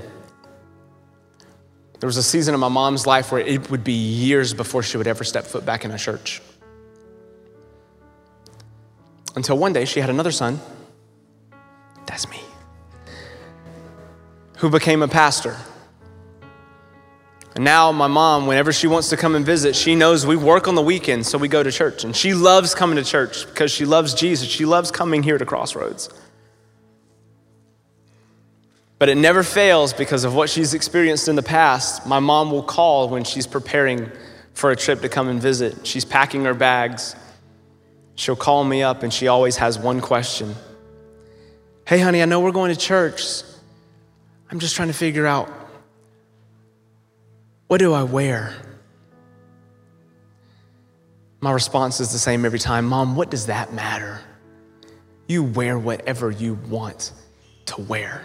There 2.00 2.06
was 2.06 2.16
a 2.16 2.22
season 2.22 2.52
in 2.52 2.60
my 2.60 2.68
mom's 2.68 3.06
life 3.06 3.32
where 3.32 3.40
it 3.40 3.70
would 3.70 3.84
be 3.84 3.92
years 3.92 4.52
before 4.52 4.82
she 4.82 4.96
would 4.96 5.06
ever 5.06 5.24
step 5.24 5.44
foot 5.44 5.64
back 5.64 5.84
in 5.84 5.90
a 5.90 5.98
church. 5.98 6.42
Until 9.34 9.56
one 9.56 9.72
day 9.72 9.84
she 9.84 10.00
had 10.00 10.10
another 10.10 10.32
son. 10.32 10.60
That's 12.06 12.28
me 12.28 12.45
who 14.56 14.70
became 14.70 15.02
a 15.02 15.08
pastor. 15.08 15.56
And 17.54 17.64
now, 17.64 17.90
my 17.90 18.06
mom, 18.06 18.46
whenever 18.46 18.72
she 18.72 18.86
wants 18.86 19.08
to 19.10 19.16
come 19.16 19.34
and 19.34 19.44
visit, 19.44 19.74
she 19.74 19.94
knows 19.94 20.26
we 20.26 20.36
work 20.36 20.68
on 20.68 20.74
the 20.74 20.82
weekends, 20.82 21.28
so 21.28 21.38
we 21.38 21.48
go 21.48 21.62
to 21.62 21.72
church. 21.72 22.04
And 22.04 22.14
she 22.14 22.34
loves 22.34 22.74
coming 22.74 22.96
to 22.96 23.04
church 23.04 23.46
because 23.46 23.70
she 23.70 23.86
loves 23.86 24.12
Jesus. 24.12 24.46
She 24.46 24.66
loves 24.66 24.90
coming 24.90 25.22
here 25.22 25.38
to 25.38 25.46
Crossroads. 25.46 26.10
But 28.98 29.08
it 29.08 29.16
never 29.16 29.42
fails 29.42 29.92
because 29.92 30.24
of 30.24 30.34
what 30.34 30.50
she's 30.50 30.74
experienced 30.74 31.28
in 31.28 31.36
the 31.36 31.42
past. 31.42 32.06
My 32.06 32.18
mom 32.18 32.50
will 32.50 32.62
call 32.62 33.08
when 33.08 33.24
she's 33.24 33.46
preparing 33.46 34.10
for 34.52 34.70
a 34.70 34.76
trip 34.76 35.02
to 35.02 35.08
come 35.08 35.28
and 35.28 35.40
visit. 35.40 35.86
She's 35.86 36.04
packing 36.04 36.44
her 36.44 36.54
bags. 36.54 37.14
She'll 38.14 38.36
call 38.36 38.64
me 38.64 38.82
up 38.82 39.02
and 39.02 39.12
she 39.12 39.28
always 39.28 39.56
has 39.58 39.78
one 39.78 40.00
question 40.00 40.54
Hey, 41.86 42.00
honey, 42.00 42.20
I 42.20 42.24
know 42.24 42.40
we're 42.40 42.52
going 42.52 42.74
to 42.74 42.80
church. 42.80 43.42
I'm 44.50 44.58
just 44.58 44.76
trying 44.76 44.88
to 44.88 44.94
figure 44.94 45.26
out 45.26 45.50
what 47.68 47.78
do 47.78 47.92
I 47.92 48.04
wear? 48.04 48.54
My 51.40 51.52
response 51.52 52.00
is 52.00 52.12
the 52.12 52.18
same 52.18 52.44
every 52.44 52.58
time 52.58 52.86
Mom, 52.86 53.16
what 53.16 53.30
does 53.30 53.46
that 53.46 53.72
matter? 53.72 54.20
You 55.26 55.42
wear 55.42 55.78
whatever 55.78 56.30
you 56.30 56.54
want 56.68 57.12
to 57.66 57.80
wear. 57.80 58.24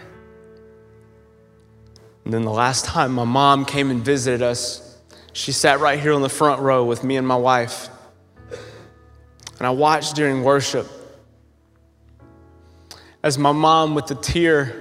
And 2.24 2.34
then 2.34 2.44
the 2.44 2.52
last 2.52 2.86
time 2.86 3.14
my 3.14 3.24
mom 3.24 3.66
came 3.66 3.90
and 3.90 4.06
visited 4.06 4.44
us, 4.44 5.00
she 5.34 5.52
sat 5.52 5.80
right 5.80 6.00
here 6.00 6.14
on 6.14 6.22
the 6.22 6.30
front 6.30 6.62
row 6.62 6.86
with 6.86 7.04
me 7.04 7.18
and 7.18 7.28
my 7.28 7.36
wife. 7.36 7.90
And 9.58 9.68
I 9.68 9.72
watched 9.72 10.16
during 10.16 10.44
worship 10.44 10.88
as 13.24 13.38
my 13.38 13.52
mom, 13.52 13.94
with 13.96 14.08
the 14.08 14.16
tear 14.16 14.81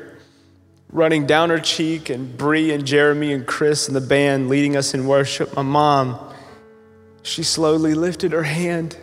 running 0.92 1.26
down 1.26 1.50
her 1.50 1.60
cheek, 1.60 2.10
and 2.10 2.36
Bree 2.36 2.72
and 2.72 2.86
Jeremy 2.86 3.32
and 3.32 3.46
Chris 3.46 3.86
and 3.86 3.96
the 3.96 4.00
band 4.00 4.48
leading 4.48 4.76
us 4.76 4.94
in 4.94 5.06
worship. 5.06 5.54
My 5.54 5.62
mom, 5.62 6.34
she 7.22 7.42
slowly 7.42 7.94
lifted 7.94 8.32
her 8.32 8.42
hand 8.42 8.96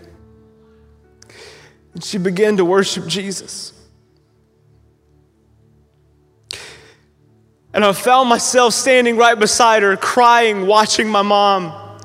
and 1.98 2.04
she 2.04 2.20
began 2.20 2.58
to 2.58 2.64
worship 2.64 3.08
Jesus. 3.08 3.74
And 7.74 7.84
I 7.84 7.92
found 7.92 8.30
myself 8.30 8.76
standing 8.76 9.18
right 9.18 9.34
beside 9.38 9.82
her, 9.82 9.98
crying, 9.98 10.68
watching 10.68 11.10
my 11.10 11.24
mom. 11.24 12.00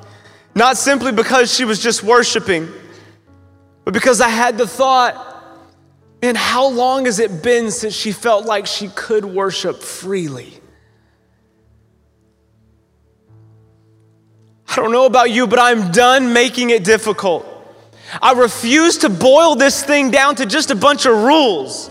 Not 0.55 0.79
simply 0.79 1.13
because 1.13 1.55
she 1.55 1.67
was 1.67 1.79
just 1.79 2.03
worshiping, 2.03 2.69
but 3.85 3.93
because 3.93 4.23
I 4.23 4.31
had 4.31 4.57
the 4.57 4.67
thought, 4.67 5.32
man, 6.23 6.37
how 6.37 6.69
long 6.69 7.07
has 7.07 7.19
it 7.19 7.43
been 7.43 7.71
since 7.71 7.95
she 7.95 8.13
felt 8.13 8.47
like 8.47 8.67
she 8.67 8.89
could 8.89 9.25
worship 9.25 9.83
freely? 9.83 10.55
I 14.69 14.77
don't 14.77 14.93
know 14.93 15.05
about 15.05 15.31
you, 15.31 15.47
but 15.47 15.59
I'm 15.59 15.91
done 15.91 16.33
making 16.33 16.71
it 16.71 16.85
difficult. 16.85 17.47
I 18.23 18.33
refuse 18.33 18.99
to 18.99 19.11
boil 19.11 19.57
this 19.57 19.83
thing 19.83 20.11
down 20.11 20.37
to 20.37 20.47
just 20.47 20.71
a 20.71 20.75
bunch 20.75 21.05
of 21.05 21.15
rules. 21.15 21.91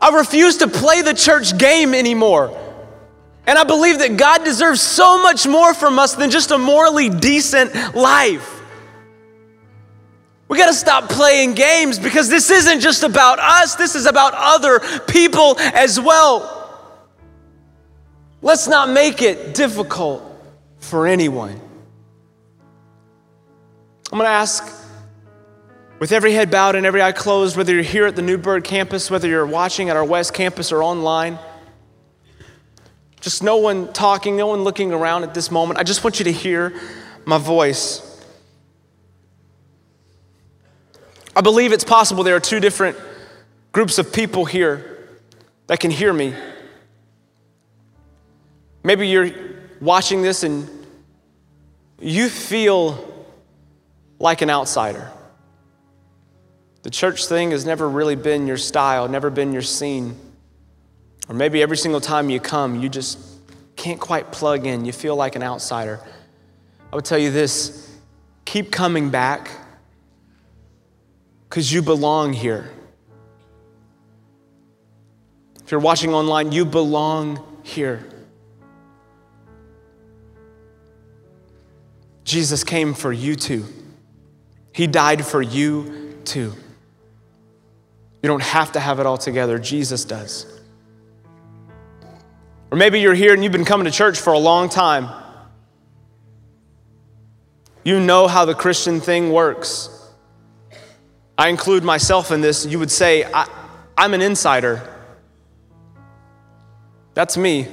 I 0.00 0.10
refuse 0.16 0.56
to 0.58 0.68
play 0.68 1.02
the 1.02 1.14
church 1.14 1.56
game 1.58 1.94
anymore. 1.94 2.56
And 3.46 3.58
I 3.58 3.64
believe 3.64 4.00
that 4.00 4.16
God 4.16 4.44
deserves 4.44 4.80
so 4.80 5.22
much 5.22 5.46
more 5.46 5.72
from 5.74 5.98
us 5.98 6.14
than 6.14 6.30
just 6.30 6.50
a 6.50 6.58
morally 6.58 7.08
decent 7.08 7.94
life. 7.94 8.57
We 10.48 10.56
got 10.56 10.66
to 10.66 10.74
stop 10.74 11.10
playing 11.10 11.54
games 11.54 11.98
because 11.98 12.30
this 12.30 12.50
isn't 12.50 12.80
just 12.80 13.02
about 13.02 13.38
us, 13.38 13.74
this 13.74 13.94
is 13.94 14.06
about 14.06 14.32
other 14.34 14.80
people 15.00 15.58
as 15.58 16.00
well. 16.00 16.54
Let's 18.40 18.66
not 18.66 18.88
make 18.88 19.20
it 19.20 19.54
difficult 19.54 20.24
for 20.78 21.06
anyone. 21.06 21.60
I'm 24.10 24.18
going 24.18 24.24
to 24.24 24.30
ask 24.30 24.64
with 25.98 26.12
every 26.12 26.32
head 26.32 26.50
bowed 26.50 26.76
and 26.76 26.86
every 26.86 27.02
eye 27.02 27.12
closed, 27.12 27.56
whether 27.56 27.74
you're 27.74 27.82
here 27.82 28.06
at 28.06 28.16
the 28.16 28.22
Newburgh 28.22 28.64
campus, 28.64 29.10
whether 29.10 29.28
you're 29.28 29.46
watching 29.46 29.90
at 29.90 29.96
our 29.96 30.04
West 30.04 30.32
campus 30.32 30.72
or 30.72 30.82
online, 30.82 31.38
just 33.20 33.42
no 33.42 33.56
one 33.56 33.92
talking, 33.92 34.36
no 34.36 34.46
one 34.46 34.62
looking 34.62 34.92
around 34.92 35.24
at 35.24 35.34
this 35.34 35.50
moment. 35.50 35.78
I 35.78 35.82
just 35.82 36.04
want 36.04 36.20
you 36.20 36.24
to 36.24 36.32
hear 36.32 36.72
my 37.26 37.36
voice. 37.36 38.07
I 41.38 41.40
believe 41.40 41.72
it's 41.72 41.84
possible 41.84 42.24
there 42.24 42.34
are 42.34 42.40
two 42.40 42.58
different 42.58 42.98
groups 43.70 43.98
of 43.98 44.12
people 44.12 44.44
here 44.44 45.08
that 45.68 45.78
can 45.78 45.92
hear 45.92 46.12
me. 46.12 46.34
Maybe 48.82 49.06
you're 49.06 49.30
watching 49.80 50.22
this 50.22 50.42
and 50.42 50.68
you 52.00 52.28
feel 52.28 53.24
like 54.18 54.42
an 54.42 54.50
outsider. 54.50 55.12
The 56.82 56.90
church 56.90 57.26
thing 57.26 57.52
has 57.52 57.64
never 57.64 57.88
really 57.88 58.16
been 58.16 58.48
your 58.48 58.56
style, 58.56 59.06
never 59.06 59.30
been 59.30 59.52
your 59.52 59.62
scene. 59.62 60.18
Or 61.28 61.36
maybe 61.36 61.62
every 61.62 61.76
single 61.76 62.00
time 62.00 62.30
you 62.30 62.40
come, 62.40 62.80
you 62.80 62.88
just 62.88 63.16
can't 63.76 64.00
quite 64.00 64.32
plug 64.32 64.66
in. 64.66 64.84
You 64.84 64.92
feel 64.92 65.14
like 65.14 65.36
an 65.36 65.44
outsider. 65.44 66.00
I 66.92 66.96
would 66.96 67.04
tell 67.04 67.16
you 67.16 67.30
this 67.30 67.96
keep 68.44 68.72
coming 68.72 69.10
back 69.10 69.52
because 71.48 71.72
you 71.72 71.82
belong 71.82 72.32
here. 72.32 72.70
If 75.64 75.70
you're 75.70 75.80
watching 75.80 76.14
online, 76.14 76.52
you 76.52 76.64
belong 76.64 77.44
here. 77.62 78.04
Jesus 82.24 82.64
came 82.64 82.92
for 82.92 83.12
you 83.12 83.34
too. 83.34 83.64
He 84.72 84.86
died 84.86 85.24
for 85.24 85.40
you 85.40 86.18
too. 86.24 86.52
You 88.22 88.26
don't 88.26 88.42
have 88.42 88.72
to 88.72 88.80
have 88.80 89.00
it 89.00 89.06
all 89.06 89.16
together, 89.16 89.58
Jesus 89.58 90.04
does. 90.04 90.46
Or 92.70 92.76
maybe 92.76 93.00
you're 93.00 93.14
here 93.14 93.32
and 93.32 93.42
you've 93.42 93.52
been 93.52 93.64
coming 93.64 93.86
to 93.86 93.90
church 93.90 94.18
for 94.20 94.34
a 94.34 94.38
long 94.38 94.68
time. 94.68 95.08
You 97.82 98.00
know 98.00 98.26
how 98.26 98.44
the 98.44 98.54
Christian 98.54 99.00
thing 99.00 99.32
works. 99.32 99.97
I 101.38 101.48
include 101.48 101.84
myself 101.84 102.32
in 102.32 102.40
this. 102.40 102.66
You 102.66 102.80
would 102.80 102.90
say, 102.90 103.24
I, 103.24 103.46
am 103.96 104.12
an 104.12 104.20
insider. 104.20 104.82
That's 107.14 107.36
me. 107.36 107.68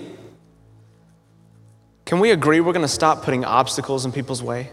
Can 2.05 2.19
we 2.19 2.29
agree 2.29 2.59
we're 2.59 2.73
going 2.73 2.85
to 2.85 2.87
stop 2.87 3.23
putting 3.23 3.43
obstacles 3.43 4.05
in 4.05 4.11
people's 4.11 4.43
way? 4.43 4.69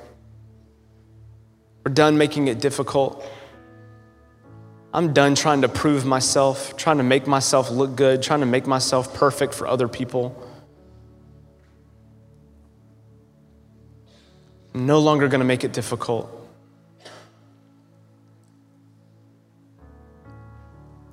We're 1.84 1.94
done 1.94 2.18
making 2.18 2.48
it 2.48 2.60
difficult. 2.60 3.24
I'm 4.92 5.14
done 5.14 5.34
trying 5.34 5.62
to 5.62 5.70
prove 5.70 6.04
myself, 6.04 6.76
trying 6.76 6.98
to 6.98 7.02
make 7.02 7.26
myself 7.26 7.70
look 7.70 7.96
good, 7.96 8.22
trying 8.22 8.40
to 8.40 8.46
make 8.46 8.66
myself 8.66 9.14
perfect 9.14 9.54
for 9.54 9.66
other 9.66 9.88
people. 9.88 10.46
I'm 14.74 14.84
no 14.84 14.98
longer 14.98 15.28
going 15.28 15.40
to 15.40 15.46
make 15.46 15.64
it 15.64 15.72
difficult. 15.72 16.41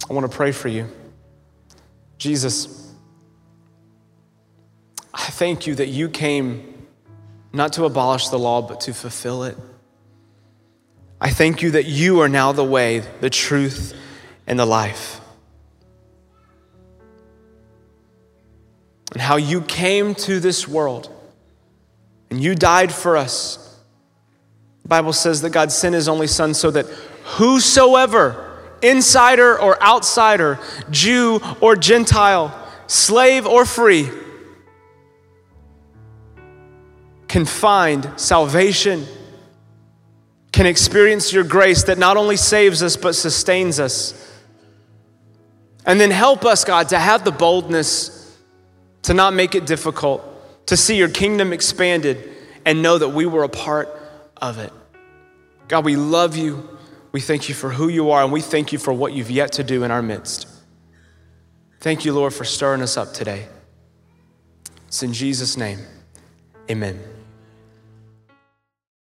I 0.09 0.13
want 0.13 0.29
to 0.29 0.35
pray 0.35 0.51
for 0.51 0.67
you. 0.67 0.89
Jesus, 2.17 2.93
I 5.13 5.25
thank 5.25 5.67
you 5.67 5.75
that 5.75 5.87
you 5.87 6.09
came 6.09 6.87
not 7.53 7.73
to 7.73 7.85
abolish 7.85 8.29
the 8.29 8.39
law, 8.39 8.61
but 8.61 8.81
to 8.81 8.93
fulfill 8.93 9.43
it. 9.43 9.57
I 11.21 11.29
thank 11.29 11.61
you 11.61 11.71
that 11.71 11.85
you 11.85 12.21
are 12.21 12.29
now 12.29 12.51
the 12.51 12.63
way, 12.63 12.99
the 13.21 13.29
truth, 13.29 13.95
and 14.47 14.57
the 14.57 14.65
life. 14.65 15.19
And 19.11 19.21
how 19.21 19.35
you 19.37 19.61
came 19.61 20.15
to 20.15 20.39
this 20.39 20.67
world 20.67 21.11
and 22.29 22.41
you 22.41 22.55
died 22.55 22.91
for 22.91 23.17
us. 23.17 23.79
The 24.83 24.87
Bible 24.87 25.13
says 25.13 25.41
that 25.41 25.49
God 25.49 25.71
sent 25.71 25.95
his 25.95 26.07
only 26.07 26.27
son 26.27 26.53
so 26.53 26.71
that 26.71 26.85
whosoever, 27.23 28.48
insider 28.81 29.59
or 29.59 29.81
outsider, 29.81 30.59
Jew 30.89 31.39
or 31.61 31.75
Gentile, 31.75 32.53
slave 32.87 33.45
or 33.45 33.65
free, 33.65 34.09
can 37.27 37.45
find 37.45 38.11
salvation 38.15 39.05
can 40.51 40.65
experience 40.65 41.31
your 41.31 41.43
grace 41.43 41.83
that 41.83 41.97
not 41.97 42.17
only 42.17 42.37
saves 42.37 42.81
us, 42.81 42.97
but 42.97 43.15
sustains 43.15 43.79
us. 43.79 44.13
And 45.85 45.99
then 45.99 46.11
help 46.11 46.45
us, 46.45 46.65
God, 46.65 46.89
to 46.89 46.99
have 46.99 47.23
the 47.23 47.31
boldness 47.31 48.37
to 49.03 49.13
not 49.13 49.33
make 49.33 49.55
it 49.55 49.65
difficult, 49.65 50.21
to 50.67 50.75
see 50.75 50.97
your 50.97 51.09
kingdom 51.09 51.53
expanded, 51.53 52.29
and 52.65 52.81
know 52.81 52.97
that 52.97 53.09
we 53.09 53.25
were 53.25 53.43
a 53.43 53.49
part 53.49 53.89
of 54.37 54.57
it. 54.57 54.73
God, 55.67 55.85
we 55.85 55.95
love 55.95 56.35
you. 56.35 56.77
We 57.11 57.21
thank 57.21 57.49
you 57.49 57.55
for 57.55 57.69
who 57.69 57.87
you 57.87 58.11
are, 58.11 58.23
and 58.23 58.31
we 58.31 58.41
thank 58.41 58.71
you 58.71 58.79
for 58.79 58.93
what 58.93 59.13
you've 59.13 59.31
yet 59.31 59.51
to 59.53 59.63
do 59.63 59.83
in 59.83 59.91
our 59.91 60.01
midst. 60.01 60.47
Thank 61.79 62.05
you, 62.05 62.13
Lord, 62.13 62.33
for 62.33 62.43
stirring 62.43 62.81
us 62.81 62.97
up 62.97 63.13
today. 63.13 63.47
It's 64.87 65.01
in 65.01 65.13
Jesus' 65.13 65.57
name. 65.57 65.79
Amen. 66.69 67.08